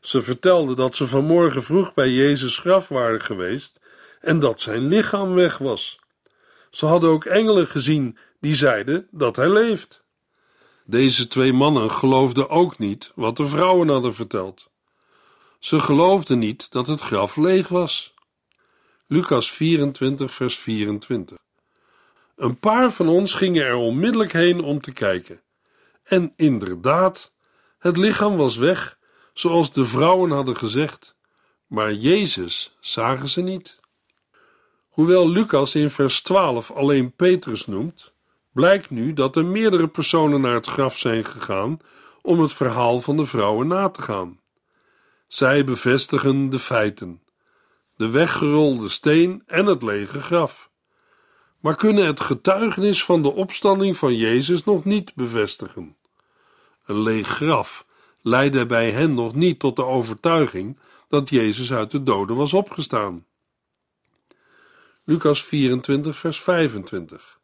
Ze 0.00 0.22
vertelden 0.22 0.76
dat 0.76 0.94
ze 0.94 1.06
vanmorgen 1.06 1.62
vroeg 1.62 1.94
bij 1.94 2.10
Jezus 2.10 2.58
graf 2.58 2.88
waren 2.88 3.20
geweest 3.20 3.80
en 4.20 4.38
dat 4.38 4.60
zijn 4.60 4.86
lichaam 4.86 5.34
weg 5.34 5.58
was. 5.58 5.98
Ze 6.70 6.86
hadden 6.86 7.10
ook 7.10 7.24
engelen 7.24 7.66
gezien 7.66 8.18
die 8.40 8.54
zeiden 8.54 9.08
dat 9.10 9.36
hij 9.36 9.48
leeft. 9.48 10.02
Deze 10.84 11.28
twee 11.28 11.52
mannen 11.52 11.90
geloofden 11.90 12.48
ook 12.48 12.78
niet 12.78 13.12
wat 13.14 13.36
de 13.36 13.46
vrouwen 13.46 13.88
hadden 13.88 14.14
verteld. 14.14 14.70
Ze 15.58 15.80
geloofden 15.80 16.38
niet 16.38 16.70
dat 16.70 16.86
het 16.86 17.00
graf 17.00 17.36
leeg 17.36 17.68
was. 17.68 18.14
Lucas 19.06 19.52
24, 19.52 20.34
vers 20.34 20.58
24. 20.58 21.38
Een 22.36 22.58
paar 22.58 22.92
van 22.92 23.08
ons 23.08 23.34
gingen 23.34 23.64
er 23.64 23.74
onmiddellijk 23.74 24.32
heen 24.32 24.60
om 24.60 24.80
te 24.80 24.92
kijken. 24.92 25.42
En 26.02 26.32
inderdaad, 26.36 27.32
het 27.78 27.96
lichaam 27.96 28.36
was 28.36 28.56
weg, 28.56 28.98
zoals 29.34 29.72
de 29.72 29.86
vrouwen 29.86 30.30
hadden 30.30 30.56
gezegd, 30.56 31.16
maar 31.66 31.92
Jezus 31.92 32.76
zagen 32.80 33.28
ze 33.28 33.40
niet. 33.40 33.79
Hoewel 35.00 35.28
Lucas 35.28 35.74
in 35.74 35.90
vers 35.90 36.22
12 36.22 36.70
alleen 36.70 37.12
Petrus 37.12 37.66
noemt, 37.66 38.12
blijkt 38.52 38.90
nu 38.90 39.12
dat 39.12 39.36
er 39.36 39.44
meerdere 39.44 39.88
personen 39.88 40.40
naar 40.40 40.54
het 40.54 40.66
graf 40.66 40.98
zijn 40.98 41.24
gegaan 41.24 41.78
om 42.22 42.40
het 42.40 42.52
verhaal 42.52 43.00
van 43.00 43.16
de 43.16 43.26
vrouwen 43.26 43.66
na 43.66 43.88
te 43.88 44.02
gaan. 44.02 44.40
Zij 45.28 45.64
bevestigen 45.64 46.50
de 46.50 46.58
feiten: 46.58 47.22
de 47.96 48.08
weggerolde 48.08 48.88
steen 48.88 49.42
en 49.46 49.66
het 49.66 49.82
lege 49.82 50.20
graf. 50.20 50.70
Maar 51.60 51.76
kunnen 51.76 52.06
het 52.06 52.20
getuigenis 52.20 53.04
van 53.04 53.22
de 53.22 53.32
opstanding 53.32 53.96
van 53.96 54.14
Jezus 54.14 54.64
nog 54.64 54.84
niet 54.84 55.14
bevestigen. 55.14 55.96
Een 56.86 57.02
leeg 57.02 57.28
graf 57.28 57.86
leidde 58.20 58.66
bij 58.66 58.90
hen 58.90 59.14
nog 59.14 59.34
niet 59.34 59.58
tot 59.58 59.76
de 59.76 59.84
overtuiging 59.84 60.78
dat 61.08 61.30
Jezus 61.30 61.72
uit 61.72 61.90
de 61.90 62.02
doden 62.02 62.36
was 62.36 62.52
opgestaan. 62.52 63.24
Lucas 65.04 65.44
24, 65.44 66.18
vers 66.18 66.40
25. 66.40 67.40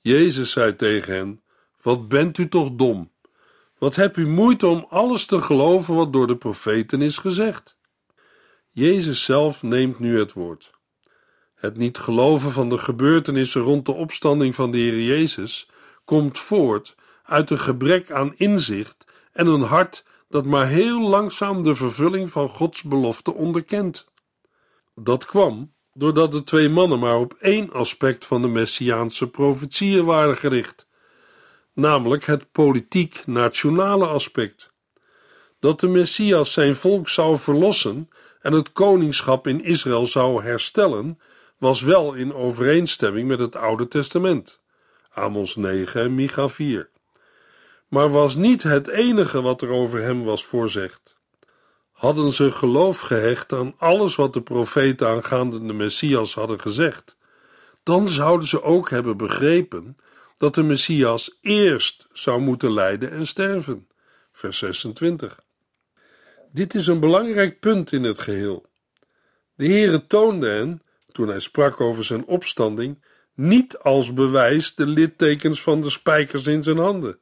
Jezus 0.00 0.50
zei 0.50 0.76
tegen 0.76 1.14
hen: 1.14 1.42
Wat 1.82 2.08
bent 2.08 2.38
u 2.38 2.48
toch 2.48 2.70
dom? 2.72 3.10
Wat 3.78 3.96
hebt 3.96 4.16
u 4.16 4.26
moeite 4.26 4.66
om 4.66 4.86
alles 4.88 5.26
te 5.26 5.42
geloven 5.42 5.94
wat 5.94 6.12
door 6.12 6.26
de 6.26 6.36
profeten 6.36 7.02
is 7.02 7.18
gezegd? 7.18 7.76
Jezus 8.68 9.24
zelf 9.24 9.62
neemt 9.62 9.98
nu 9.98 10.18
het 10.18 10.32
woord. 10.32 10.70
Het 11.54 11.76
niet 11.76 11.98
geloven 11.98 12.50
van 12.50 12.68
de 12.68 12.78
gebeurtenissen 12.78 13.62
rond 13.62 13.86
de 13.86 13.92
opstanding 13.92 14.54
van 14.54 14.70
de 14.70 14.78
Heer 14.78 15.00
Jezus 15.00 15.68
komt 16.04 16.38
voort 16.38 16.94
uit 17.22 17.50
een 17.50 17.60
gebrek 17.60 18.10
aan 18.10 18.34
inzicht 18.36 19.04
en 19.32 19.46
een 19.46 19.62
hart 19.62 20.04
dat 20.28 20.44
maar 20.44 20.66
heel 20.66 21.00
langzaam 21.00 21.62
de 21.62 21.74
vervulling 21.74 22.30
van 22.30 22.48
Gods 22.48 22.82
belofte 22.82 23.34
onderkent. 23.34 24.08
Dat 24.94 25.26
kwam 25.26 25.72
doordat 25.94 26.32
de 26.32 26.44
twee 26.44 26.68
mannen 26.68 26.98
maar 26.98 27.18
op 27.18 27.34
één 27.40 27.72
aspect 27.72 28.26
van 28.26 28.42
de 28.42 28.48
messiaanse 28.48 29.30
profetieën 29.30 30.04
waren 30.04 30.36
gericht, 30.36 30.88
namelijk 31.72 32.24
het 32.24 32.52
politiek-nationale 32.52 34.06
aspect. 34.06 34.72
Dat 35.58 35.80
de 35.80 35.88
Messias 35.88 36.52
zijn 36.52 36.74
volk 36.74 37.08
zou 37.08 37.38
verlossen 37.38 38.08
en 38.40 38.52
het 38.52 38.72
koningschap 38.72 39.46
in 39.46 39.64
Israël 39.64 40.06
zou 40.06 40.42
herstellen, 40.42 41.18
was 41.58 41.80
wel 41.80 42.12
in 42.12 42.34
overeenstemming 42.34 43.28
met 43.28 43.38
het 43.38 43.56
Oude 43.56 43.88
Testament, 43.88 44.60
Amos 45.10 45.56
9 45.56 46.00
en 46.00 46.14
Micha 46.14 46.48
4, 46.48 46.90
maar 47.88 48.10
was 48.10 48.34
niet 48.34 48.62
het 48.62 48.88
enige 48.88 49.40
wat 49.42 49.62
er 49.62 49.68
over 49.68 50.00
hem 50.00 50.24
was 50.24 50.44
voorzegd 50.44 51.19
hadden 52.00 52.30
ze 52.30 52.50
geloof 52.50 53.00
gehecht 53.00 53.52
aan 53.52 53.74
alles 53.78 54.16
wat 54.16 54.32
de 54.32 54.42
profeten 54.42 55.08
aangaande 55.08 55.66
de 55.66 55.72
Messias 55.72 56.34
hadden 56.34 56.60
gezegd, 56.60 57.16
dan 57.82 58.08
zouden 58.08 58.48
ze 58.48 58.62
ook 58.62 58.90
hebben 58.90 59.16
begrepen 59.16 59.96
dat 60.36 60.54
de 60.54 60.62
Messias 60.62 61.38
eerst 61.40 62.06
zou 62.12 62.40
moeten 62.40 62.72
lijden 62.72 63.10
en 63.10 63.26
sterven. 63.26 63.88
Vers 64.32 64.58
26. 64.58 65.40
Dit 66.52 66.74
is 66.74 66.86
een 66.86 67.00
belangrijk 67.00 67.60
punt 67.60 67.92
in 67.92 68.02
het 68.02 68.20
geheel. 68.20 68.66
De 69.54 69.66
Heere 69.66 70.06
toonde 70.06 70.48
hen, 70.48 70.82
toen 71.12 71.28
hij 71.28 71.40
sprak 71.40 71.80
over 71.80 72.04
zijn 72.04 72.24
opstanding, 72.26 73.04
niet 73.34 73.78
als 73.78 74.14
bewijs 74.14 74.74
de 74.74 74.86
littekens 74.86 75.62
van 75.62 75.80
de 75.80 75.90
spijkers 75.90 76.46
in 76.46 76.62
zijn 76.62 76.78
handen. 76.78 77.18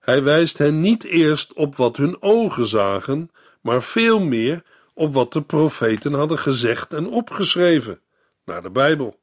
Hij 0.00 0.22
wijst 0.22 0.58
hen 0.58 0.80
niet 0.80 1.04
eerst 1.04 1.52
op 1.52 1.76
wat 1.76 1.96
hun 1.96 2.22
ogen 2.22 2.66
zagen, 2.66 3.30
maar 3.64 3.82
veel 3.82 4.20
meer 4.20 4.62
op 4.94 5.14
wat 5.14 5.32
de 5.32 5.42
profeten 5.42 6.12
hadden 6.12 6.38
gezegd 6.38 6.92
en 6.92 7.08
opgeschreven, 7.08 8.00
naar 8.44 8.62
de 8.62 8.70
Bijbel. 8.70 9.20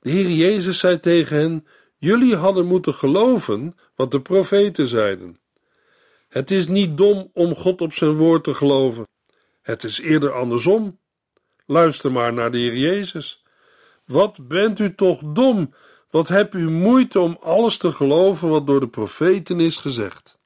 De 0.00 0.10
Heer 0.10 0.30
Jezus 0.30 0.78
zei 0.78 1.00
tegen 1.00 1.36
hen: 1.36 1.66
Jullie 1.96 2.36
hadden 2.36 2.66
moeten 2.66 2.94
geloven 2.94 3.76
wat 3.94 4.10
de 4.10 4.20
profeten 4.20 4.88
zeiden. 4.88 5.38
Het 6.28 6.50
is 6.50 6.68
niet 6.68 6.96
dom 6.96 7.30
om 7.32 7.54
God 7.54 7.80
op 7.80 7.92
zijn 7.92 8.14
woord 8.14 8.44
te 8.44 8.54
geloven. 8.54 9.06
Het 9.62 9.84
is 9.84 10.00
eerder 10.00 10.32
andersom. 10.32 10.98
Luister 11.66 12.12
maar 12.12 12.32
naar 12.32 12.50
de 12.50 12.58
Heer 12.58 12.76
Jezus. 12.76 13.44
Wat 14.04 14.48
bent 14.48 14.78
u 14.78 14.94
toch 14.94 15.22
dom? 15.24 15.74
Wat 16.10 16.28
hebt 16.28 16.54
u 16.54 16.70
moeite 16.70 17.20
om 17.20 17.36
alles 17.40 17.76
te 17.76 17.92
geloven 17.92 18.48
wat 18.48 18.66
door 18.66 18.80
de 18.80 18.88
profeten 18.88 19.60
is 19.60 19.76
gezegd? 19.76 20.37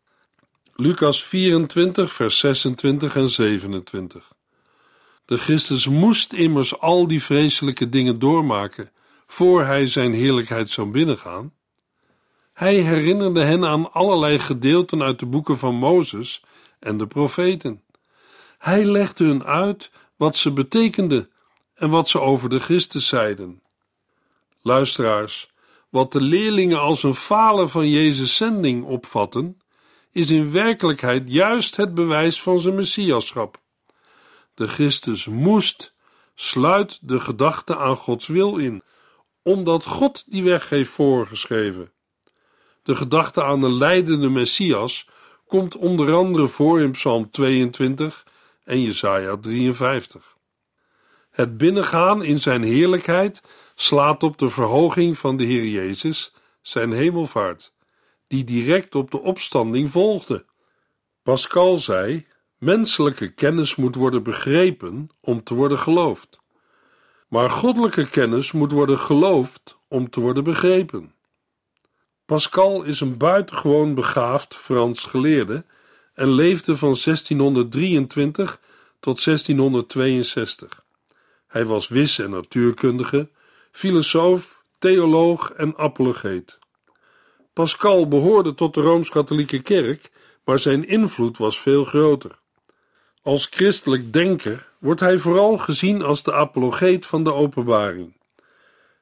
Lucas 0.83 1.25
24, 1.25 2.13
vers 2.13 2.39
26 2.39 3.17
en 3.17 3.29
27. 3.29 4.33
De 5.25 5.39
Christus 5.39 5.87
moest 5.87 6.33
immers 6.33 6.79
al 6.79 7.07
die 7.07 7.23
vreselijke 7.23 7.89
dingen 7.89 8.19
doormaken 8.19 8.91
voor 9.27 9.65
hij 9.65 9.87
zijn 9.87 10.13
heerlijkheid 10.13 10.69
zou 10.69 10.91
binnengaan. 10.91 11.53
Hij 12.53 12.75
herinnerde 12.75 13.41
hen 13.41 13.65
aan 13.65 13.93
allerlei 13.93 14.39
gedeelten 14.39 15.03
uit 15.03 15.19
de 15.19 15.27
boeken 15.27 15.59
van 15.59 15.75
Mozes 15.75 16.45
en 16.79 16.99
de 16.99 17.07
profeten. 17.07 17.83
Hij 18.59 18.85
legde 18.85 19.25
hun 19.25 19.45
uit 19.45 19.91
wat 20.17 20.37
ze 20.37 20.53
betekenden 20.53 21.31
en 21.75 21.91
wat 21.91 22.09
ze 22.09 22.21
over 22.21 22.49
de 22.49 22.59
Christus 22.59 23.09
zeiden. 23.09 23.63
Luisteraars, 24.63 25.51
Wat 25.89 26.13
de 26.13 26.21
leerlingen 26.21 26.81
als 26.81 27.03
een 27.03 27.15
falen 27.15 27.71
van 27.71 27.89
Jezus' 27.89 28.37
zending 28.37 28.85
opvatten, 28.85 29.62
is 30.13 30.31
in 30.31 30.53
werkelijkheid 30.53 31.23
juist 31.27 31.77
het 31.77 31.95
bewijs 31.95 32.43
van 32.43 32.59
zijn 32.59 32.75
messiaschap. 32.75 33.61
De 34.55 34.69
Christus 34.69 35.27
moest, 35.27 35.95
sluit 36.35 36.99
de 37.03 37.21
gedachte 37.21 37.77
aan 37.77 37.97
Gods 37.97 38.27
wil 38.27 38.57
in, 38.57 38.83
omdat 39.43 39.85
God 39.85 40.25
die 40.27 40.43
weg 40.43 40.69
heeft 40.69 40.91
voorgeschreven. 40.91 41.93
De 42.83 42.95
gedachte 42.95 43.43
aan 43.43 43.61
de 43.61 43.71
leidende 43.71 44.29
Messias 44.29 45.09
komt 45.47 45.77
onder 45.77 46.15
andere 46.15 46.49
voor 46.49 46.81
in 46.81 46.91
Psalm 46.91 47.31
22 47.31 48.27
en 48.65 48.83
Jesaja 48.83 49.37
53. 49.37 50.37
Het 51.31 51.57
binnengaan 51.57 52.23
in 52.23 52.39
zijn 52.39 52.63
heerlijkheid 52.63 53.43
slaat 53.75 54.23
op 54.23 54.39
de 54.39 54.49
verhoging 54.49 55.19
van 55.19 55.37
de 55.37 55.45
Heer 55.45 55.67
Jezus, 55.67 56.35
zijn 56.63 56.93
hemelvaart, 56.93 57.72
die 58.33 58.45
direct 58.45 58.95
op 58.95 59.11
de 59.11 59.21
opstanding 59.21 59.91
volgde. 59.91 60.45
Pascal 61.23 61.79
zei: 61.79 62.27
Menselijke 62.59 63.33
kennis 63.33 63.77
moet 63.77 63.95
worden 63.95 64.23
begrepen 64.23 65.11
om 65.21 65.43
te 65.43 65.55
worden 65.55 65.79
geloofd. 65.79 66.41
Maar 67.29 67.51
goddelijke 67.51 68.09
kennis 68.09 68.53
moet 68.53 68.73
worden 68.73 68.99
geloofd 68.99 69.79
om 69.89 70.11
te 70.11 70.21
worden 70.21 70.45
begrepen. 70.45 71.15
Pascal 72.25 72.83
is 72.83 73.01
een 73.01 73.17
buitengewoon 73.17 73.95
begaafd 73.95 74.57
Frans 74.57 75.05
geleerde 75.05 75.65
en 76.15 76.29
leefde 76.29 76.77
van 76.77 76.97
1623 77.05 78.61
tot 79.01 79.25
1662. 79.25 80.85
Hij 81.47 81.65
was 81.65 81.89
wis- 81.89 82.19
en 82.19 82.31
natuurkundige, 82.31 83.31
filosoof, 83.71 84.65
theoloog 84.79 85.51
en 85.51 85.77
apologeet. 85.77 86.61
Pascal 87.53 88.09
behoorde 88.09 88.55
tot 88.55 88.75
de 88.75 88.81
Rooms-Katholieke 88.81 89.63
Kerk, 89.63 90.11
maar 90.45 90.59
zijn 90.59 90.89
invloed 90.89 91.39
was 91.39 91.61
veel 91.61 91.85
groter. 91.85 92.39
Als 93.23 93.47
christelijk 93.47 94.13
denker 94.13 94.69
wordt 94.79 95.01
hij 95.01 95.19
vooral 95.19 95.59
gezien 95.59 96.03
als 96.03 96.23
de 96.23 96.33
apologeet 96.33 97.07
van 97.07 97.25
de 97.25 97.33
openbaring. 97.33 98.17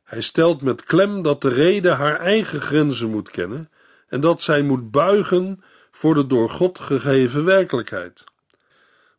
Hij 0.04 0.20
stelt 0.20 0.62
met 0.62 0.84
klem 0.84 1.22
dat 1.22 1.42
de 1.42 1.48
reden 1.48 1.96
haar 1.96 2.20
eigen 2.20 2.60
grenzen 2.60 3.10
moet 3.10 3.30
kennen 3.30 3.70
en 4.08 4.20
dat 4.20 4.42
zij 4.42 4.62
moet 4.62 4.90
buigen 4.90 5.62
voor 5.90 6.14
de 6.14 6.26
door 6.26 6.50
God 6.50 6.78
gegeven 6.78 7.44
werkelijkheid. 7.44 8.24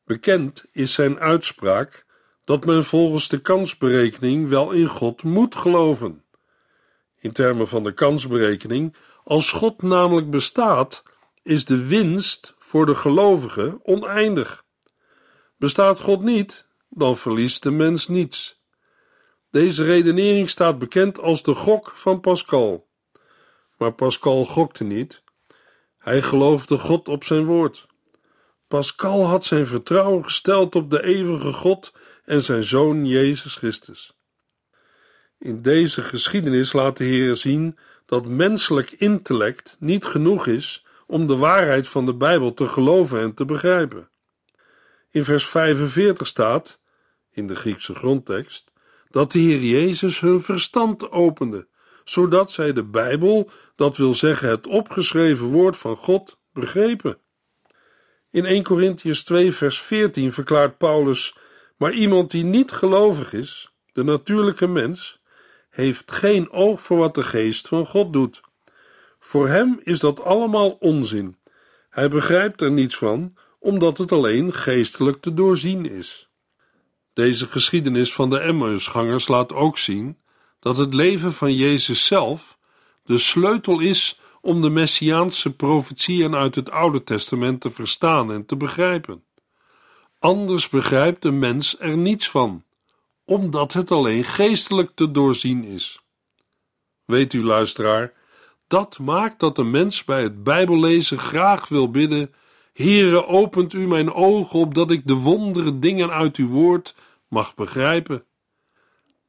Bekend 0.06 0.66
is 0.72 0.94
zijn 0.94 1.20
uitspraak 1.20 2.06
dat 2.44 2.66
men 2.66 2.86
volgens 2.86 3.28
de 3.28 3.40
kansberekening 3.40 4.50
wel 4.50 4.72
in 4.72 4.88
God 4.88 5.24
moet 5.24 5.56
geloven. 5.56 6.24
In 7.20 7.32
termen 7.32 7.68
van 7.68 7.84
de 7.84 7.92
kansberekening, 7.92 8.96
als 9.24 9.52
God 9.52 9.82
namelijk 9.82 10.30
bestaat, 10.30 11.04
is 11.44 11.66
de 11.66 11.86
winst 11.86 12.56
voor 12.60 12.86
de 12.86 12.96
gelovige 12.96 13.80
oneindig. 13.84 14.66
Bestaat 15.58 16.00
God 16.00 16.22
niet, 16.22 16.66
dan 16.90 17.18
verliest 17.18 17.64
de 17.64 17.72
mens 17.72 18.08
niets. 18.08 18.62
Deze 19.52 19.84
redenering 19.84 20.50
staat 20.50 20.80
bekend 20.80 21.20
als 21.20 21.44
de 21.44 21.56
gok 21.56 21.92
van 21.96 22.20
Pascal. 22.20 22.88
Maar 23.78 23.94
Pascal 23.94 24.46
gokte 24.46 24.84
niet. 24.84 25.24
Hij 25.98 26.22
geloofde 26.22 26.78
God 26.78 27.08
op 27.08 27.24
zijn 27.24 27.46
woord. 27.46 27.88
Pascal 28.68 29.26
had 29.26 29.46
zijn 29.46 29.66
vertrouwen 29.66 30.24
gesteld 30.24 30.76
op 30.76 30.90
de 30.92 31.04
eeuwige 31.04 31.54
God 31.54 31.94
en 32.26 32.42
zijn 32.42 32.64
zoon 32.64 33.06
Jezus 33.06 33.56
Christus. 33.56 34.14
In 35.38 35.62
deze 35.62 36.02
geschiedenis 36.02 36.74
laat 36.74 36.98
de 36.98 37.04
Heer 37.04 37.36
zien 37.36 37.78
dat 38.12 38.28
menselijk 38.28 38.92
intellect 38.92 39.76
niet 39.80 40.06
genoeg 40.06 40.48
is 40.48 40.86
om 41.08 41.28
de 41.28 41.36
waarheid 41.36 41.88
van 41.88 42.06
de 42.06 42.14
Bijbel 42.14 42.54
te 42.54 42.68
geloven 42.68 43.20
en 43.20 43.34
te 43.34 43.46
begrijpen. 43.46 44.10
In 45.12 45.24
vers 45.24 45.48
45 45.48 46.28
staat, 46.28 46.80
in 47.30 47.48
de 47.48 47.56
Griekse 47.56 47.96
grondtekst, 47.96 48.72
dat 49.10 49.32
de 49.32 49.40
Heer 49.40 49.60
Jezus 49.60 50.20
hun 50.20 50.42
verstand 50.42 51.12
opende, 51.12 51.68
zodat 52.04 52.52
zij 52.52 52.74
de 52.74 52.84
Bijbel, 52.84 53.50
dat 53.76 53.98
wil 53.98 54.14
zeggen 54.14 54.50
het 54.50 54.68
opgeschreven 54.68 55.46
woord 55.46 55.78
van 55.78 55.96
God, 55.96 56.40
begrepen. 56.54 57.18
In 58.32 58.46
1 58.46 58.64
Corinthians 58.64 59.24
2, 59.24 59.52
vers 59.52 59.82
14 59.82 60.34
verklaart 60.34 60.78
Paulus: 60.78 61.36
Maar 61.78 61.92
iemand 61.92 62.32
die 62.32 62.44
niet 62.44 62.72
gelovig 62.72 63.34
is, 63.34 63.72
de 63.94 64.04
natuurlijke 64.04 64.68
mens, 64.68 65.21
heeft 65.72 66.12
geen 66.12 66.52
oog 66.52 66.82
voor 66.82 66.98
wat 66.98 67.16
de 67.16 67.24
geest 67.24 67.68
van 67.68 67.86
God 67.86 68.14
doet. 68.14 68.42
Voor 69.20 69.48
hem 69.48 69.80
is 69.84 70.00
dat 70.00 70.24
allemaal 70.24 70.70
onzin. 70.70 71.36
Hij 71.90 72.10
begrijpt 72.10 72.62
er 72.62 72.72
niets 72.72 72.98
van, 72.98 73.38
omdat 73.60 73.98
het 73.98 74.12
alleen 74.12 74.54
geestelijk 74.54 75.22
te 75.22 75.34
doorzien 75.34 75.92
is. 75.92 76.30
Deze 77.14 77.48
geschiedenis 77.48 78.14
van 78.14 78.30
de 78.30 78.40
Emmausgangers 78.40 79.28
laat 79.28 79.54
ook 79.54 79.78
zien 79.78 80.18
dat 80.60 80.78
het 80.78 80.94
leven 80.94 81.34
van 81.34 81.56
Jezus 81.56 82.06
zelf 82.06 82.58
de 83.04 83.18
sleutel 83.18 83.80
is 83.80 84.20
om 84.42 84.62
de 84.62 84.70
messiaanse 84.70 85.56
profetieën 85.56 86.36
uit 86.36 86.56
het 86.56 86.72
Oude 86.72 87.04
Testament 87.04 87.62
te 87.62 87.72
verstaan 87.72 88.32
en 88.32 88.46
te 88.46 88.56
begrijpen. 88.56 89.24
Anders 90.20 90.70
begrijpt 90.70 91.22
de 91.22 91.32
mens 91.32 91.80
er 91.80 91.98
niets 91.98 92.30
van, 92.30 92.64
omdat 93.32 93.74
het 93.74 93.92
alleen 93.92 94.24
geestelijk 94.24 94.92
te 94.96 95.12
doorzien 95.12 95.64
is. 95.64 96.00
Weet 97.06 97.34
u, 97.34 97.44
luisteraar, 97.44 98.14
dat 98.68 99.00
maakt 99.00 99.40
dat 99.40 99.56
de 99.56 99.64
mens 99.64 100.04
bij 100.04 100.24
het 100.24 100.44
Bijbellezen 100.44 101.20
graag 101.20 101.68
wil 101.68 101.92
bidden: 101.92 102.34
Heere, 102.74 103.26
opent 103.26 103.74
u 103.74 103.88
mijn 103.88 104.14
ogen 104.14 104.60
opdat 104.60 104.92
ik 104.92 105.08
de 105.08 105.14
wondere 105.14 105.80
dingen 105.80 106.12
uit 106.12 106.36
uw 106.36 106.48
woord 106.48 106.96
mag 107.28 107.56
begrijpen. 107.56 108.26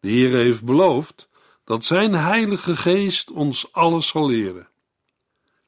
De 0.01 0.09
Heer 0.09 0.31
heeft 0.31 0.65
beloofd 0.65 1.29
dat 1.65 1.85
zijn 1.85 2.15
Heilige 2.15 2.77
Geest 2.77 3.31
ons 3.31 3.73
alles 3.73 4.09
zal 4.09 4.29
leren. 4.29 4.69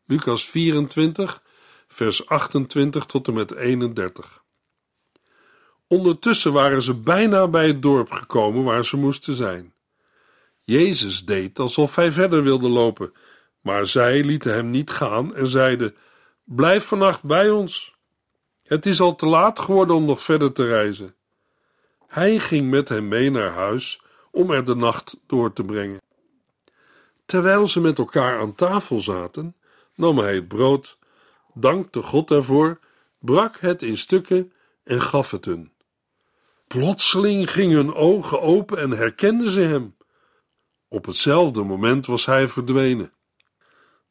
Lucas 0.05 0.49
24, 0.49 1.42
vers 1.87 2.27
28 2.27 3.05
tot 3.05 3.29
en 3.29 3.35
met 3.35 3.55
31. 3.55 4.43
Ondertussen 5.87 6.53
waren 6.53 6.83
ze 6.83 6.94
bijna 6.94 7.49
bij 7.49 7.66
het 7.66 7.83
dorp 7.83 8.11
gekomen 8.11 8.64
waar 8.64 8.85
ze 8.85 8.97
moesten 8.97 9.35
zijn. 9.35 9.75
Jezus 10.61 11.25
deed 11.25 11.59
alsof 11.59 11.97
hij 11.97 12.12
verder 12.12 12.42
wilde 12.42 12.68
lopen, 12.68 13.12
maar 13.61 13.87
zij 13.87 14.25
lieten 14.25 14.55
hem 14.55 14.70
niet 14.70 14.90
gaan 14.90 15.35
en 15.35 15.47
zeiden: 15.47 15.94
Blijf 16.44 16.85
vannacht 16.85 17.23
bij 17.23 17.51
ons. 17.51 17.94
Het 18.62 18.87
is 18.87 19.01
al 19.01 19.14
te 19.14 19.27
laat 19.27 19.59
geworden 19.59 19.97
om 19.97 20.05
nog 20.05 20.23
verder 20.23 20.53
te 20.53 20.66
reizen. 20.66 21.14
Hij 22.07 22.38
ging 22.38 22.70
met 22.70 22.88
hem 22.88 23.09
mee 23.09 23.31
naar 23.31 23.51
huis 23.51 24.01
om 24.31 24.51
er 24.51 24.64
de 24.64 24.75
nacht 24.75 25.16
door 25.27 25.53
te 25.53 25.64
brengen. 25.64 26.01
Terwijl 27.27 27.66
ze 27.66 27.81
met 27.81 27.99
elkaar 27.99 28.40
aan 28.40 28.55
tafel 28.55 29.01
zaten, 29.01 29.57
nam 29.94 30.18
hij 30.18 30.35
het 30.35 30.49
brood, 30.49 30.99
dankte 31.55 32.03
God 32.03 32.31
ervoor, 32.31 32.81
brak 33.18 33.59
het 33.59 33.83
in 33.83 33.99
stukken 33.99 34.53
en 34.85 35.01
gaf 35.01 35.31
het 35.31 35.44
hun. 35.44 35.73
Plotseling 36.74 37.50
gingen 37.50 37.76
hun 37.76 37.94
ogen 37.94 38.40
open 38.40 38.78
en 38.78 38.90
herkenden 38.90 39.50
ze 39.50 39.60
hem. 39.60 39.96
Op 40.88 41.06
hetzelfde 41.06 41.62
moment 41.62 42.06
was 42.06 42.26
hij 42.26 42.48
verdwenen. 42.48 43.12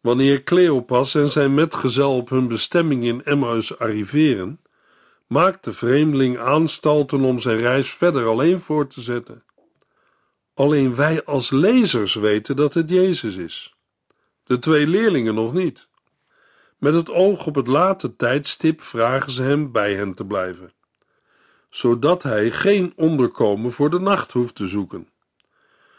Wanneer 0.02 0.43
Cleopas 0.43 1.15
en 1.15 1.30
zijn 1.30 1.54
metgezel 1.54 2.15
op 2.15 2.30
hun 2.30 2.47
bestemming 2.47 3.04
in 3.04 3.23
Emmaus 3.23 3.80
arriveren, 3.80 4.62
maakt 5.28 5.63
de 5.63 5.73
vreemdeling 5.73 6.39
aanstalten 6.39 7.21
om 7.21 7.39
zijn 7.39 7.58
reis 7.58 7.93
verder 7.93 8.28
alleen 8.28 8.60
voor 8.60 8.88
te 8.88 9.02
zetten. 9.02 9.43
Alleen 10.54 10.95
wij 10.95 11.23
als 11.23 11.49
lezers 11.49 12.13
weten 12.13 12.56
dat 12.56 12.73
het 12.73 12.89
Jezus 12.89 13.36
is. 13.36 13.76
De 14.43 14.60
twee 14.60 14.88
leerlingen 14.88 15.36
nog 15.36 15.54
niet. 15.54 15.88
Met 16.78 16.93
het 16.93 17.10
oog 17.10 17.47
op 17.47 17.56
het 17.56 17.67
late 17.67 18.15
tijdstip 18.15 18.82
vragen 18.82 19.32
ze 19.32 19.41
hem 19.41 19.71
bij 19.71 19.95
hen 19.95 20.13
te 20.13 20.26
blijven, 20.26 20.73
zodat 21.74 22.24
hij 22.24 22.52
geen 22.52 22.94
onderkomen 22.96 23.72
voor 23.72 23.90
de 23.90 24.00
nacht 24.00 24.32
hoeft 24.32 24.56
te 24.56 24.68
zoeken. 24.68 25.10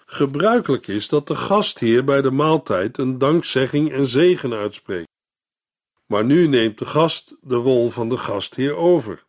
Gebruikelijk 0.06 0.86
is 0.86 1.08
dat 1.08 1.26
de 1.26 1.34
gastheer 1.34 2.04
bij 2.04 2.22
de 2.22 2.30
maaltijd 2.30 2.98
een 2.98 3.18
dankzegging 3.18 3.92
en 3.92 4.06
zegen 4.06 4.52
uitspreekt. 4.52 5.08
Maar 6.06 6.24
nu 6.24 6.46
neemt 6.46 6.78
de 6.78 6.84
gast 6.84 7.36
de 7.40 7.54
rol 7.54 7.90
van 7.90 8.08
de 8.08 8.16
gastheer 8.16 8.76
over. 8.76 9.24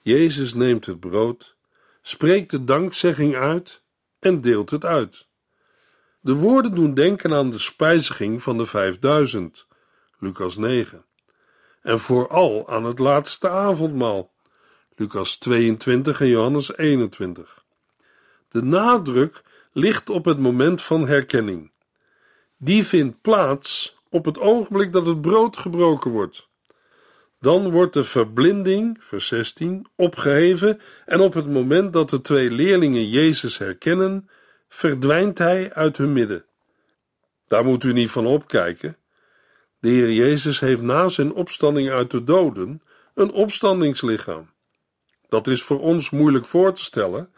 Jezus 0.00 0.54
neemt 0.54 0.86
het 0.86 1.00
brood, 1.00 1.56
spreekt 2.02 2.50
de 2.50 2.64
dankzegging 2.64 3.34
uit 3.34 3.82
en 4.18 4.40
deelt 4.40 4.70
het 4.70 4.84
uit. 4.84 5.26
De 6.20 6.34
woorden 6.34 6.74
doen 6.74 6.94
denken 6.94 7.32
aan 7.32 7.50
de 7.50 7.58
spijziging 7.58 8.42
van 8.42 8.58
de 8.58 8.66
vijfduizend, 8.66 9.66
Lucas 10.18 10.56
9, 10.56 11.04
en 11.82 12.00
vooral 12.00 12.68
aan 12.68 12.84
het 12.84 12.98
laatste 12.98 13.48
avondmaal, 13.48 14.31
Lucas 15.02 15.36
22 15.36 16.20
en 16.20 16.28
Johannes 16.28 16.76
21. 16.76 17.64
De 18.48 18.62
nadruk 18.62 19.42
ligt 19.72 20.10
op 20.10 20.24
het 20.24 20.38
moment 20.38 20.82
van 20.82 21.06
herkenning. 21.06 21.70
die 22.56 22.84
vindt 22.84 23.20
plaats 23.20 23.96
op 24.10 24.24
het 24.24 24.38
ogenblik 24.38 24.92
dat 24.92 25.06
het 25.06 25.20
brood 25.20 25.56
gebroken 25.56 26.10
wordt. 26.10 26.48
Dan 27.40 27.70
wordt 27.70 27.92
de 27.92 28.04
verblinding, 28.04 28.96
vers 29.00 29.26
16, 29.26 29.86
opgeheven 29.96 30.80
en 31.06 31.20
op 31.20 31.34
het 31.34 31.46
moment 31.46 31.92
dat 31.92 32.10
de 32.10 32.20
twee 32.20 32.50
leerlingen 32.50 33.08
Jezus 33.08 33.58
herkennen, 33.58 34.28
verdwijnt 34.68 35.38
hij 35.38 35.72
uit 35.72 35.96
hun 35.96 36.12
midden. 36.12 36.44
Daar 37.48 37.64
moet 37.64 37.84
u 37.84 37.92
niet 37.92 38.10
van 38.10 38.26
opkijken. 38.26 38.96
De 39.78 39.88
Heer 39.88 40.12
Jezus 40.12 40.60
heeft 40.60 40.82
na 40.82 41.08
zijn 41.08 41.32
opstanding 41.32 41.90
uit 41.90 42.10
de 42.10 42.24
doden 42.24 42.82
een 43.14 43.32
opstandingslichaam. 43.32 44.50
Dat 45.32 45.46
is 45.46 45.62
voor 45.62 45.80
ons 45.80 46.10
moeilijk 46.10 46.46
voor 46.46 46.74
te 46.74 46.84
stellen, 46.84 47.30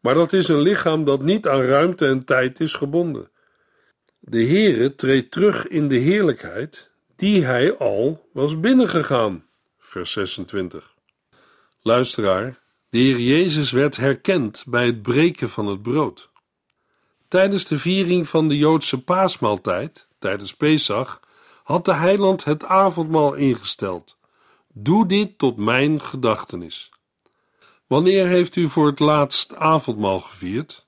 maar 0.00 0.14
dat 0.14 0.32
is 0.32 0.48
een 0.48 0.60
lichaam 0.60 1.04
dat 1.04 1.22
niet 1.22 1.48
aan 1.48 1.60
ruimte 1.60 2.06
en 2.06 2.24
tijd 2.24 2.60
is 2.60 2.74
gebonden. 2.74 3.30
De 4.18 4.44
Heere 4.46 4.94
treedt 4.94 5.30
terug 5.30 5.66
in 5.66 5.88
de 5.88 5.96
heerlijkheid 5.96 6.90
die 7.16 7.44
hij 7.44 7.76
al 7.76 8.28
was 8.32 8.60
binnengegaan. 8.60 9.44
Vers 9.78 10.12
26. 10.12 10.94
Luisteraar, 11.82 12.58
de 12.88 12.98
Heer 12.98 13.18
Jezus 13.18 13.70
werd 13.70 13.96
herkend 13.96 14.64
bij 14.66 14.86
het 14.86 15.02
breken 15.02 15.48
van 15.48 15.66
het 15.66 15.82
brood. 15.82 16.30
Tijdens 17.28 17.64
de 17.66 17.78
viering 17.78 18.28
van 18.28 18.48
de 18.48 18.56
Joodse 18.56 19.02
paasmaaltijd, 19.02 20.08
tijdens 20.18 20.54
Pesach, 20.54 21.20
had 21.64 21.84
de 21.84 21.94
heiland 21.94 22.44
het 22.44 22.64
avondmaal 22.64 23.34
ingesteld. 23.34 24.16
Doe 24.72 25.06
dit 25.06 25.38
tot 25.38 25.56
mijn 25.56 26.00
gedachtenis. 26.00 26.92
Wanneer 27.94 28.26
heeft 28.26 28.56
u 28.56 28.68
voor 28.68 28.86
het 28.86 28.98
laatst 28.98 29.54
avondmaal 29.54 30.20
gevierd? 30.20 30.86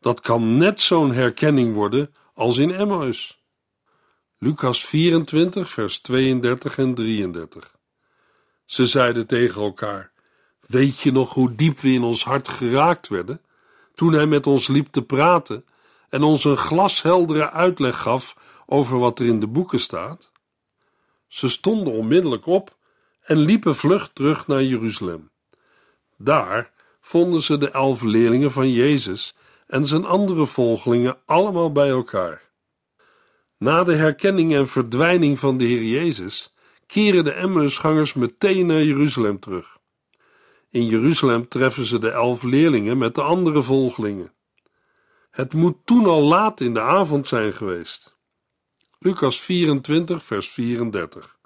Dat 0.00 0.20
kan 0.20 0.56
net 0.56 0.80
zo'n 0.80 1.12
herkenning 1.12 1.74
worden 1.74 2.14
als 2.34 2.58
in 2.58 2.70
Emmaus. 2.70 3.42
Lucas 4.38 4.84
24, 4.84 5.70
vers 5.70 6.00
32 6.00 6.78
en 6.78 6.94
33. 6.94 7.76
Ze 8.64 8.86
zeiden 8.86 9.26
tegen 9.26 9.62
elkaar: 9.62 10.12
Weet 10.60 11.00
je 11.00 11.12
nog 11.12 11.34
hoe 11.34 11.54
diep 11.54 11.80
we 11.80 11.88
in 11.88 12.02
ons 12.02 12.24
hart 12.24 12.48
geraakt 12.48 13.08
werden 13.08 13.40
toen 13.94 14.12
hij 14.12 14.26
met 14.26 14.46
ons 14.46 14.68
liep 14.68 14.86
te 14.86 15.02
praten 15.02 15.64
en 16.08 16.22
ons 16.22 16.44
een 16.44 16.56
glasheldere 16.56 17.50
uitleg 17.50 18.00
gaf 18.00 18.36
over 18.66 18.98
wat 18.98 19.18
er 19.18 19.26
in 19.26 19.40
de 19.40 19.48
boeken 19.48 19.80
staat? 19.80 20.30
Ze 21.26 21.48
stonden 21.48 21.92
onmiddellijk 21.92 22.46
op 22.46 22.76
en 23.20 23.36
liepen 23.36 23.74
vlug 23.74 24.10
terug 24.12 24.46
naar 24.46 24.62
Jeruzalem. 24.62 25.32
Daar 26.16 26.70
vonden 27.00 27.42
ze 27.42 27.58
de 27.58 27.70
elf 27.70 28.02
leerlingen 28.02 28.52
van 28.52 28.70
Jezus 28.70 29.34
en 29.66 29.86
zijn 29.86 30.04
andere 30.04 30.46
volgelingen 30.46 31.16
allemaal 31.24 31.72
bij 31.72 31.88
elkaar. 31.88 32.42
Na 33.58 33.84
de 33.84 33.94
herkenning 33.94 34.54
en 34.54 34.68
verdwijning 34.68 35.38
van 35.38 35.58
de 35.58 35.64
Heer 35.64 35.82
Jezus 35.82 36.54
keren 36.86 37.24
de 37.24 37.32
Emmausgangers 37.32 38.14
meteen 38.14 38.66
naar 38.66 38.82
Jeruzalem 38.82 39.38
terug. 39.38 39.78
In 40.70 40.86
Jeruzalem 40.86 41.48
treffen 41.48 41.84
ze 41.84 41.98
de 41.98 42.10
elf 42.10 42.42
leerlingen 42.42 42.98
met 42.98 43.14
de 43.14 43.22
andere 43.22 43.62
volgelingen. 43.62 44.32
Het 45.30 45.52
moet 45.52 45.76
toen 45.84 46.06
al 46.06 46.22
laat 46.22 46.60
in 46.60 46.74
de 46.74 46.80
avond 46.80 47.28
zijn 47.28 47.52
geweest. 47.52 48.16
Lucas 48.98 49.40
24, 49.40 50.22
vers 50.22 50.48
34. 50.48 51.36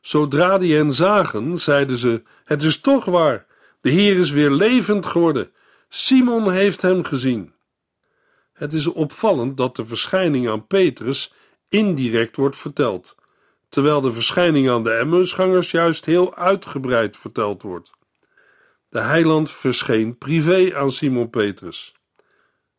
Zodra 0.00 0.58
die 0.58 0.74
hen 0.74 0.92
zagen, 0.92 1.58
zeiden 1.58 1.96
ze: 1.96 2.22
Het 2.44 2.62
is 2.62 2.80
toch 2.80 3.04
waar, 3.04 3.46
de 3.86 3.92
Heer 3.92 4.18
is 4.18 4.30
weer 4.30 4.50
levend 4.50 5.06
geworden. 5.06 5.50
Simon 5.88 6.52
heeft 6.52 6.82
hem 6.82 7.04
gezien. 7.04 7.52
Het 8.52 8.72
is 8.72 8.86
opvallend 8.86 9.56
dat 9.56 9.76
de 9.76 9.86
verschijning 9.86 10.48
aan 10.48 10.66
Petrus 10.66 11.32
indirect 11.68 12.36
wordt 12.36 12.56
verteld, 12.56 13.14
terwijl 13.68 14.00
de 14.00 14.12
verschijning 14.12 14.70
aan 14.70 14.84
de 14.84 14.92
Emmausgangers 14.92 15.70
juist 15.70 16.04
heel 16.04 16.34
uitgebreid 16.34 17.16
verteld 17.16 17.62
wordt. 17.62 17.90
De 18.88 19.00
heiland 19.00 19.50
verscheen 19.50 20.18
privé 20.18 20.76
aan 20.76 20.90
Simon 20.90 21.30
Petrus. 21.30 21.94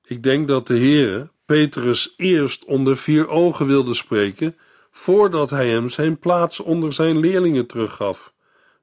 Ik 0.04 0.24
denk 0.24 0.48
dat 0.48 0.68
de 0.68 0.78
Heere 0.78 1.32
Petrus 1.46 2.14
eerst 2.18 2.66
onder 2.66 2.98
vier 2.98 3.28
ogen 3.28 3.68
wilde 3.68 3.94
spreken, 3.94 4.58
voordat 4.92 5.50
hij 5.50 5.70
hem 5.70 5.90
zijn 5.90 6.20
plaats 6.20 6.60
onder 6.60 6.94
zijn 6.94 7.20
leerlingen 7.20 7.68
teruggaf. 7.68 8.34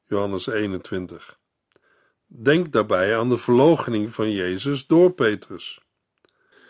Johannes 0.05 0.47
21. 0.47 1.43
Denk 2.37 2.73
daarbij 2.73 3.19
aan 3.19 3.29
de 3.29 3.37
verloochening 3.37 4.15
van 4.15 4.33
Jezus 4.33 4.87
door 4.87 5.13
Petrus. 5.13 5.81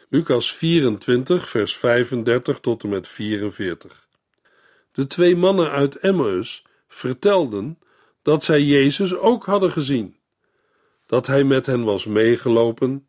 Lucas 0.08 0.52
24, 0.52 1.48
vers 1.48 1.76
35 1.76 2.60
tot 2.60 2.82
en 2.82 2.88
met 2.88 3.08
44. 3.08 4.08
De 4.92 5.06
twee 5.06 5.36
mannen 5.36 5.70
uit 5.70 5.96
Emmaus 5.96 6.64
vertelden 6.88 7.78
dat 8.22 8.44
zij 8.44 8.62
Jezus 8.62 9.14
ook 9.14 9.44
hadden 9.44 9.70
gezien, 9.70 10.16
dat 11.06 11.26
hij 11.26 11.44
met 11.44 11.66
hen 11.66 11.84
was 11.84 12.06
meegelopen 12.06 13.06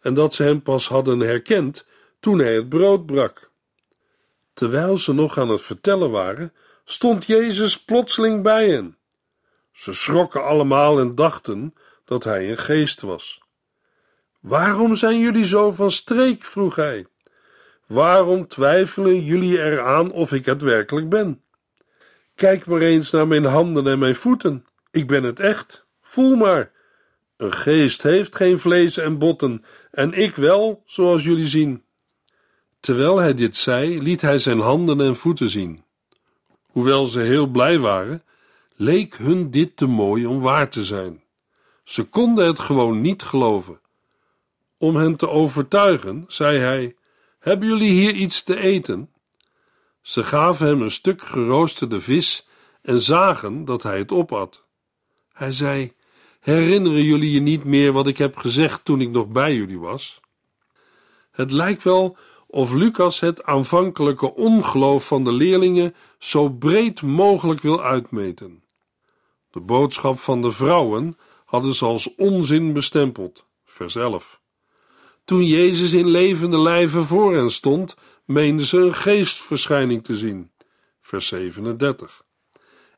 en 0.00 0.14
dat 0.14 0.34
ze 0.34 0.42
hem 0.42 0.62
pas 0.62 0.88
hadden 0.88 1.20
herkend 1.20 1.86
toen 2.20 2.38
hij 2.38 2.54
het 2.54 2.68
brood 2.68 3.06
brak. 3.06 3.50
Terwijl 4.52 4.96
ze 4.96 5.14
nog 5.14 5.38
aan 5.38 5.48
het 5.48 5.62
vertellen 5.62 6.10
waren, 6.10 6.52
stond 6.84 7.24
Jezus 7.24 7.84
plotseling 7.84 8.42
bij 8.42 8.68
hen. 8.68 8.96
Ze 9.72 9.92
schrokken 9.92 10.44
allemaal 10.44 10.98
en 10.98 11.14
dachten 11.14 11.74
dat 12.08 12.24
hij 12.24 12.50
een 12.50 12.58
geest 12.58 13.00
was. 13.00 13.40
Waarom 14.40 14.94
zijn 14.94 15.18
jullie 15.18 15.44
zo 15.44 15.72
van 15.72 15.90
streek? 15.90 16.44
vroeg 16.44 16.76
hij. 16.76 17.06
Waarom 17.86 18.46
twijfelen 18.46 19.24
jullie 19.24 19.62
eraan 19.62 20.10
of 20.10 20.32
ik 20.32 20.44
het 20.44 20.62
werkelijk 20.62 21.08
ben? 21.08 21.42
Kijk 22.34 22.66
maar 22.66 22.80
eens 22.80 23.10
naar 23.10 23.28
mijn 23.28 23.44
handen 23.44 23.86
en 23.86 23.98
mijn 23.98 24.14
voeten. 24.14 24.66
Ik 24.90 25.06
ben 25.06 25.22
het 25.22 25.40
echt. 25.40 25.86
Voel 26.00 26.36
maar. 26.36 26.70
Een 27.36 27.52
geest 27.52 28.02
heeft 28.02 28.36
geen 28.36 28.58
vlees 28.58 28.96
en 28.96 29.18
botten, 29.18 29.64
en 29.90 30.12
ik 30.12 30.34
wel, 30.36 30.82
zoals 30.86 31.24
jullie 31.24 31.46
zien. 31.46 31.82
Terwijl 32.80 33.18
hij 33.18 33.34
dit 33.34 33.56
zei, 33.56 34.02
liet 34.02 34.20
hij 34.20 34.38
zijn 34.38 34.60
handen 34.60 35.00
en 35.00 35.16
voeten 35.16 35.48
zien. 35.48 35.82
Hoewel 36.70 37.06
ze 37.06 37.20
heel 37.20 37.46
blij 37.46 37.78
waren, 37.78 38.22
leek 38.76 39.16
hun 39.16 39.50
dit 39.50 39.76
te 39.76 39.86
mooi 39.86 40.26
om 40.26 40.40
waar 40.40 40.70
te 40.70 40.84
zijn. 40.84 41.22
Ze 41.88 42.04
konden 42.04 42.46
het 42.46 42.58
gewoon 42.58 43.00
niet 43.00 43.22
geloven. 43.22 43.80
Om 44.78 44.96
hen 44.96 45.16
te 45.16 45.28
overtuigen, 45.28 46.24
zei 46.26 46.58
hij: 46.58 46.96
Hebben 47.38 47.68
jullie 47.68 47.90
hier 47.90 48.14
iets 48.14 48.42
te 48.42 48.56
eten? 48.56 49.10
Ze 50.00 50.24
gaven 50.24 50.66
hem 50.66 50.82
een 50.82 50.90
stuk 50.90 51.22
geroosterde 51.22 52.00
vis 52.00 52.46
en 52.82 53.00
zagen 53.00 53.64
dat 53.64 53.82
hij 53.82 53.98
het 53.98 54.12
opat. 54.12 54.64
Hij 55.32 55.52
zei: 55.52 55.92
Herinneren 56.40 57.02
jullie 57.02 57.30
je 57.30 57.40
niet 57.40 57.64
meer 57.64 57.92
wat 57.92 58.06
ik 58.06 58.18
heb 58.18 58.36
gezegd 58.36 58.84
toen 58.84 59.00
ik 59.00 59.10
nog 59.10 59.28
bij 59.28 59.54
jullie 59.54 59.78
was? 59.78 60.20
Het 61.30 61.50
lijkt 61.50 61.82
wel 61.82 62.16
of 62.46 62.72
Lucas 62.72 63.20
het 63.20 63.44
aanvankelijke 63.44 64.34
ongeloof 64.34 65.06
van 65.06 65.24
de 65.24 65.32
leerlingen 65.32 65.94
zo 66.18 66.48
breed 66.48 67.02
mogelijk 67.02 67.60
wil 67.60 67.82
uitmeten. 67.82 68.62
De 69.50 69.60
boodschap 69.60 70.18
van 70.18 70.42
de 70.42 70.52
vrouwen 70.52 71.16
hadden 71.48 71.74
ze 71.74 71.84
als 71.84 72.14
onzin 72.14 72.72
bestempeld. 72.72 73.46
Vers 73.64 73.94
11. 73.94 74.40
Toen 75.24 75.44
Jezus 75.44 75.92
in 75.92 76.08
levende 76.08 76.58
lijven 76.58 77.04
voor 77.04 77.34
hen 77.34 77.50
stond, 77.50 77.96
meenden 78.24 78.66
ze 78.66 78.78
een 78.78 78.94
geestverschijning 78.94 80.04
te 80.04 80.16
zien. 80.16 80.50
Vers 81.00 81.26
37. 81.26 82.22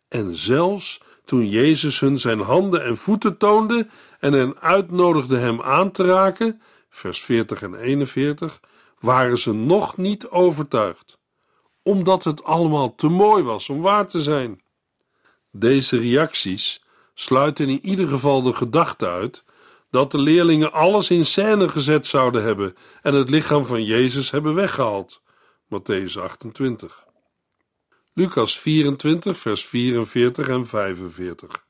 En 0.08 0.34
zelfs 0.34 1.00
toen 1.24 1.48
Jezus 1.48 2.00
hun 2.00 2.18
zijn 2.18 2.40
handen 2.40 2.84
en 2.84 2.96
voeten 2.96 3.36
toonde 3.36 3.88
en 4.20 4.32
hen 4.32 4.60
uitnodigde 4.60 5.36
hem 5.36 5.62
aan 5.62 5.90
te 5.90 6.04
raken, 6.04 6.62
vers 6.88 7.20
40 7.20 7.62
en 7.62 7.74
41, 7.74 8.60
waren 8.98 9.38
ze 9.38 9.52
nog 9.52 9.96
niet 9.96 10.28
overtuigd, 10.28 11.18
omdat 11.82 12.24
het 12.24 12.44
allemaal 12.44 12.94
te 12.94 13.08
mooi 13.08 13.42
was 13.42 13.68
om 13.68 13.80
waar 13.80 14.08
te 14.08 14.22
zijn. 14.22 14.62
Deze 15.50 15.98
reacties 15.98 16.82
sluiten 17.20 17.68
in 17.68 17.86
ieder 17.86 18.08
geval 18.08 18.42
de 18.42 18.52
gedachte 18.52 19.08
uit 19.08 19.44
dat 19.90 20.10
de 20.10 20.18
leerlingen 20.18 20.72
alles 20.72 21.10
in 21.10 21.26
scène 21.26 21.68
gezet 21.68 22.06
zouden 22.06 22.42
hebben 22.42 22.76
en 23.02 23.14
het 23.14 23.30
lichaam 23.30 23.64
van 23.64 23.84
Jezus 23.84 24.30
hebben 24.30 24.54
weggehaald. 24.54 25.22
Matthäus 25.64 26.18
28. 26.20 27.04
Lucas 28.12 28.58
24, 28.58 29.38
vers 29.38 29.66
44 29.66 30.48
en 30.48 30.66
45. 30.66 31.64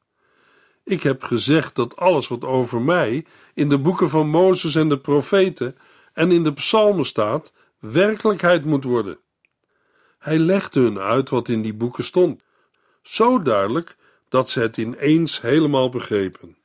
Ik 0.84 1.02
heb 1.02 1.22
gezegd 1.22 1.74
dat 1.74 1.96
alles 1.96 2.28
wat 2.28 2.44
over 2.44 2.80
mij 2.80 3.24
in 3.54 3.68
de 3.68 3.78
boeken 3.78 4.10
van 4.10 4.28
Mozes 4.28 4.74
en 4.74 4.88
de 4.88 4.98
profeten 4.98 5.76
en 6.12 6.30
in 6.30 6.44
de 6.44 6.52
psalmen 6.52 7.04
staat, 7.04 7.52
werkelijkheid 7.78 8.64
moet 8.64 8.84
worden. 8.84 9.18
Hij 10.18 10.38
legde 10.38 10.80
hun 10.80 10.98
uit 10.98 11.28
wat 11.28 11.48
in 11.48 11.62
die 11.62 11.74
boeken 11.74 12.04
stond, 12.04 12.42
zo 13.02 13.42
duidelijk 13.42 13.96
dat 14.30 14.50
ze 14.50 14.60
het 14.60 14.76
ineens 14.76 15.40
helemaal 15.40 15.88
begrepen. 15.88 16.56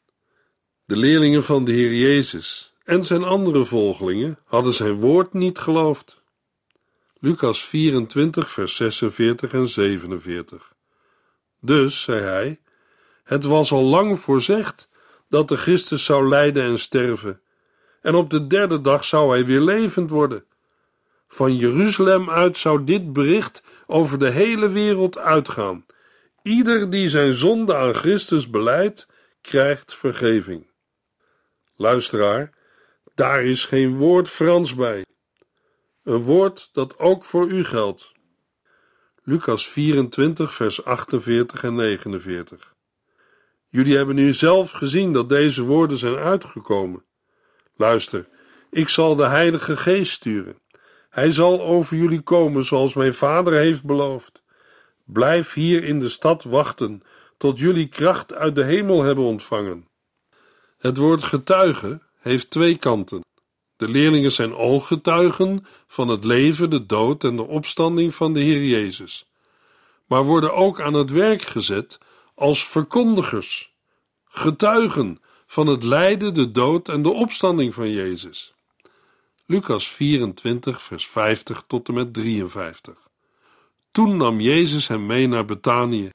De 0.86 0.96
leerlingen 0.96 1.44
van 1.44 1.66
de 1.66 1.72
Heer 1.72 1.94
Jezus 1.94 2.74
en 2.84 3.04
zijn 3.04 3.24
andere 3.24 3.64
volgelingen 3.64 4.40
hadden 4.46 4.74
zijn 4.74 4.94
woord 4.94 5.34
niet 5.34 5.60
geloofd. 5.60 6.22
Lucas 7.20 7.66
24, 7.66 8.50
vers 8.50 8.76
46 8.76 9.54
en 9.54 9.68
47. 9.68 10.74
Dus, 11.60 12.02
zei 12.02 12.22
hij, 12.22 12.60
het 13.24 13.44
was 13.44 13.72
al 13.72 13.84
lang 13.84 14.20
voorzegd 14.20 14.90
dat 15.30 15.48
de 15.48 15.58
Christus 15.58 16.06
zou 16.06 16.28
lijden 16.28 16.64
en 16.64 16.80
sterven, 16.80 17.42
en 18.02 18.16
op 18.16 18.30
de 18.30 18.48
derde 18.48 18.82
dag 18.82 19.06
zou 19.06 19.30
hij 19.30 19.46
weer 19.46 19.62
levend 19.62 20.10
worden. 20.10 20.46
Van 21.28 21.56
Jeruzalem 21.56 22.30
uit 22.30 22.58
zou 22.58 22.84
dit 22.84 23.14
bericht 23.14 23.64
over 23.88 24.20
de 24.20 24.30
hele 24.30 24.70
wereld 24.70 25.18
uitgaan. 25.18 25.86
Ieder 26.46 26.90
die 26.90 27.10
zijn 27.10 27.34
zonde 27.34 27.76
aan 27.76 27.94
Christus 27.94 28.50
beleidt, 28.50 29.08
krijgt 29.42 29.96
vergeving. 29.96 30.68
Luisteraar, 31.76 32.54
daar 33.16 33.44
is 33.44 33.66
geen 33.66 33.98
woord 33.98 34.30
Frans 34.30 34.76
bij. 34.76 35.06
Een 36.04 36.22
woord 36.22 36.70
dat 36.74 37.00
ook 37.00 37.26
voor 37.26 37.48
u 37.48 37.64
geldt. 37.64 38.12
Lucas 39.24 39.68
24, 39.68 40.54
vers 40.54 40.86
48 40.86 41.64
en 41.64 41.76
49. 41.76 42.74
Jullie 43.70 43.96
hebben 43.98 44.16
nu 44.16 44.34
zelf 44.34 44.72
gezien 44.72 45.14
dat 45.14 45.30
deze 45.30 45.62
woorden 45.62 45.98
zijn 45.98 46.16
uitgekomen. 46.16 47.06
Luister, 47.76 48.28
ik 48.70 48.90
zal 48.90 49.16
de 49.16 49.26
Heilige 49.26 49.78
Geest 49.78 50.12
sturen. 50.12 50.60
Hij 51.10 51.32
zal 51.32 51.62
over 51.62 51.98
jullie 51.98 52.22
komen 52.22 52.64
zoals 52.64 52.94
mijn 52.94 53.14
vader 53.14 53.54
heeft 53.54 53.84
beloofd. 53.84 54.44
Blijf 55.06 55.54
hier 55.54 55.84
in 55.84 56.00
de 56.00 56.10
stad 56.10 56.44
wachten 56.44 57.04
tot 57.38 57.60
jullie 57.60 57.88
kracht 57.88 58.34
uit 58.34 58.56
de 58.56 58.64
hemel 58.64 59.04
hebben 59.04 59.24
ontvangen. 59.24 59.88
Het 60.78 60.98
woord 60.98 61.24
getuige 61.24 62.02
heeft 62.20 62.50
twee 62.50 62.78
kanten. 62.78 63.24
De 63.76 63.88
leerlingen 63.88 64.32
zijn 64.32 64.56
ooggetuigen 64.56 65.66
van 65.88 66.08
het 66.08 66.24
leven, 66.24 66.70
de 66.70 66.86
dood 66.86 67.24
en 67.24 67.36
de 67.36 67.48
opstanding 67.48 68.16
van 68.16 68.34
de 68.34 68.40
Heer 68.40 68.64
Jezus, 68.64 69.26
maar 70.06 70.24
worden 70.24 70.54
ook 70.54 70.82
aan 70.82 70.94
het 70.94 71.12
werk 71.12 71.42
gezet 71.42 71.98
als 72.36 72.68
verkondigers, 72.68 73.74
getuigen 74.26 75.20
van 75.46 75.68
het 75.68 75.84
lijden, 75.84 76.34
de 76.34 76.52
dood 76.52 76.90
en 76.90 77.02
de 77.02 77.10
opstanding 77.10 77.74
van 77.74 77.92
Jezus. 77.92 78.54
Lucas 79.46 79.88
24, 79.88 80.82
vers 80.82 81.08
50 81.08 81.64
tot 81.68 81.88
en 81.88 81.94
met 81.94 82.14
53. 82.14 83.05
Toen 83.96 84.18
nam 84.18 84.40
Jezus 84.40 84.88
hem 84.88 85.06
mee 85.06 85.28
naar 85.28 85.46
Betanië. 85.46 86.10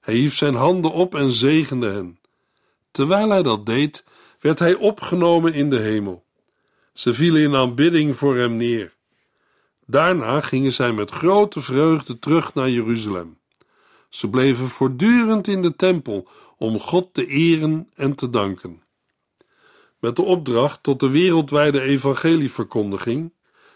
Hij 0.00 0.14
hief 0.14 0.34
zijn 0.34 0.54
handen 0.54 0.92
op 0.92 1.14
en 1.14 1.30
zegende 1.30 1.86
hen. 1.88 2.18
Terwijl 2.90 3.30
hij 3.30 3.42
dat 3.42 3.66
deed, 3.66 4.04
werd 4.40 4.58
hij 4.58 4.74
opgenomen 4.74 5.54
in 5.54 5.70
de 5.70 5.78
hemel. 5.78 6.24
Ze 6.92 7.14
vielen 7.14 7.42
in 7.42 7.54
aanbidding 7.54 8.16
voor 8.16 8.36
hem 8.36 8.56
neer. 8.56 8.94
Daarna 9.86 10.40
gingen 10.40 10.72
zij 10.72 10.92
met 10.92 11.10
grote 11.10 11.60
vreugde 11.60 12.18
terug 12.18 12.54
naar 12.54 12.70
Jeruzalem. 12.70 13.38
Ze 14.08 14.28
bleven 14.28 14.68
voortdurend 14.68 15.48
in 15.48 15.62
de 15.62 15.76
tempel 15.76 16.28
om 16.58 16.80
God 16.80 17.14
te 17.14 17.26
eren 17.26 17.88
en 17.94 18.14
te 18.14 18.30
danken. 18.30 18.82
Met 19.98 20.16
de 20.16 20.22
opdracht 20.22 20.82
tot 20.82 21.00
de 21.00 21.10
wereldwijde 21.10 21.80
evangelieverkondiging 21.80 23.32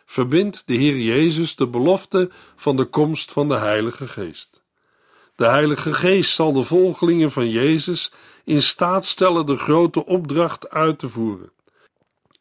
verbindt 0.07 0.63
de 0.67 0.75
Heer 0.75 0.97
Jezus 0.97 1.57
de 1.57 1.67
belofte 1.67 2.31
van 2.57 2.77
de 2.77 2.85
komst 2.85 3.33
van 3.33 3.49
de 3.49 3.57
Heilige 3.57 4.09
Geest. 4.09 4.63
De 5.37 5.47
Heilige 5.47 5.95
Geest 5.95 6.35
zal 6.35 6.53
de 6.53 6.63
volgelingen 6.63 7.31
van 7.31 7.51
Jezus 7.51 8.13
in 8.45 8.63
staat 8.63 9.07
stellen 9.07 9.47
de 9.47 9.57
grote 9.57 10.07
opdracht 10.07 10.71
uit 10.71 10.99
te 10.99 11.09
voeren. 11.09 11.51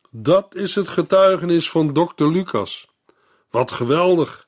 Dat 0.10 0.56
is 0.56 0.76
het 0.76 0.88
getuigenis 0.88 1.70
van 1.70 1.94
dokter 1.94 2.32
Lucas. 2.32 2.88
Wat 3.50 3.72
geweldig! 3.72 4.48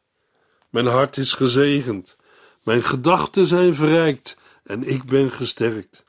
Mijn 0.70 0.86
hart 0.86 1.18
is 1.18 1.34
gezegend, 1.34 2.16
mijn 2.64 2.84
gedachten 2.84 3.46
zijn 3.46 3.76
verrijkt 3.76 4.38
en 4.64 4.84
ik 4.84 5.04
ben 5.04 5.32
gesterkt. 5.32 6.06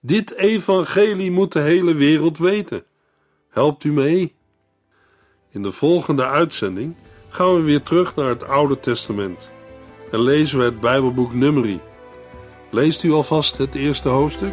Dit 0.00 0.34
evangelie 0.34 1.30
moet 1.30 1.52
de 1.52 1.60
hele 1.60 1.94
wereld 1.94 2.38
weten. 2.38 2.84
Helpt 3.48 3.84
u 3.84 3.92
mee? 3.92 4.34
In 5.52 5.62
de 5.62 5.72
volgende 5.72 6.26
uitzending 6.26 6.94
gaan 7.28 7.54
we 7.54 7.60
weer 7.60 7.82
terug 7.82 8.14
naar 8.14 8.28
het 8.28 8.48
Oude 8.48 8.80
Testament 8.80 9.50
en 10.10 10.20
lezen 10.20 10.58
we 10.58 10.64
het 10.64 10.80
Bijbelboek 10.80 11.34
Numeri. 11.34 11.80
Leest 12.70 13.02
u 13.02 13.12
alvast 13.12 13.56
het 13.56 13.74
eerste 13.74 14.08
hoofdstuk? 14.08 14.52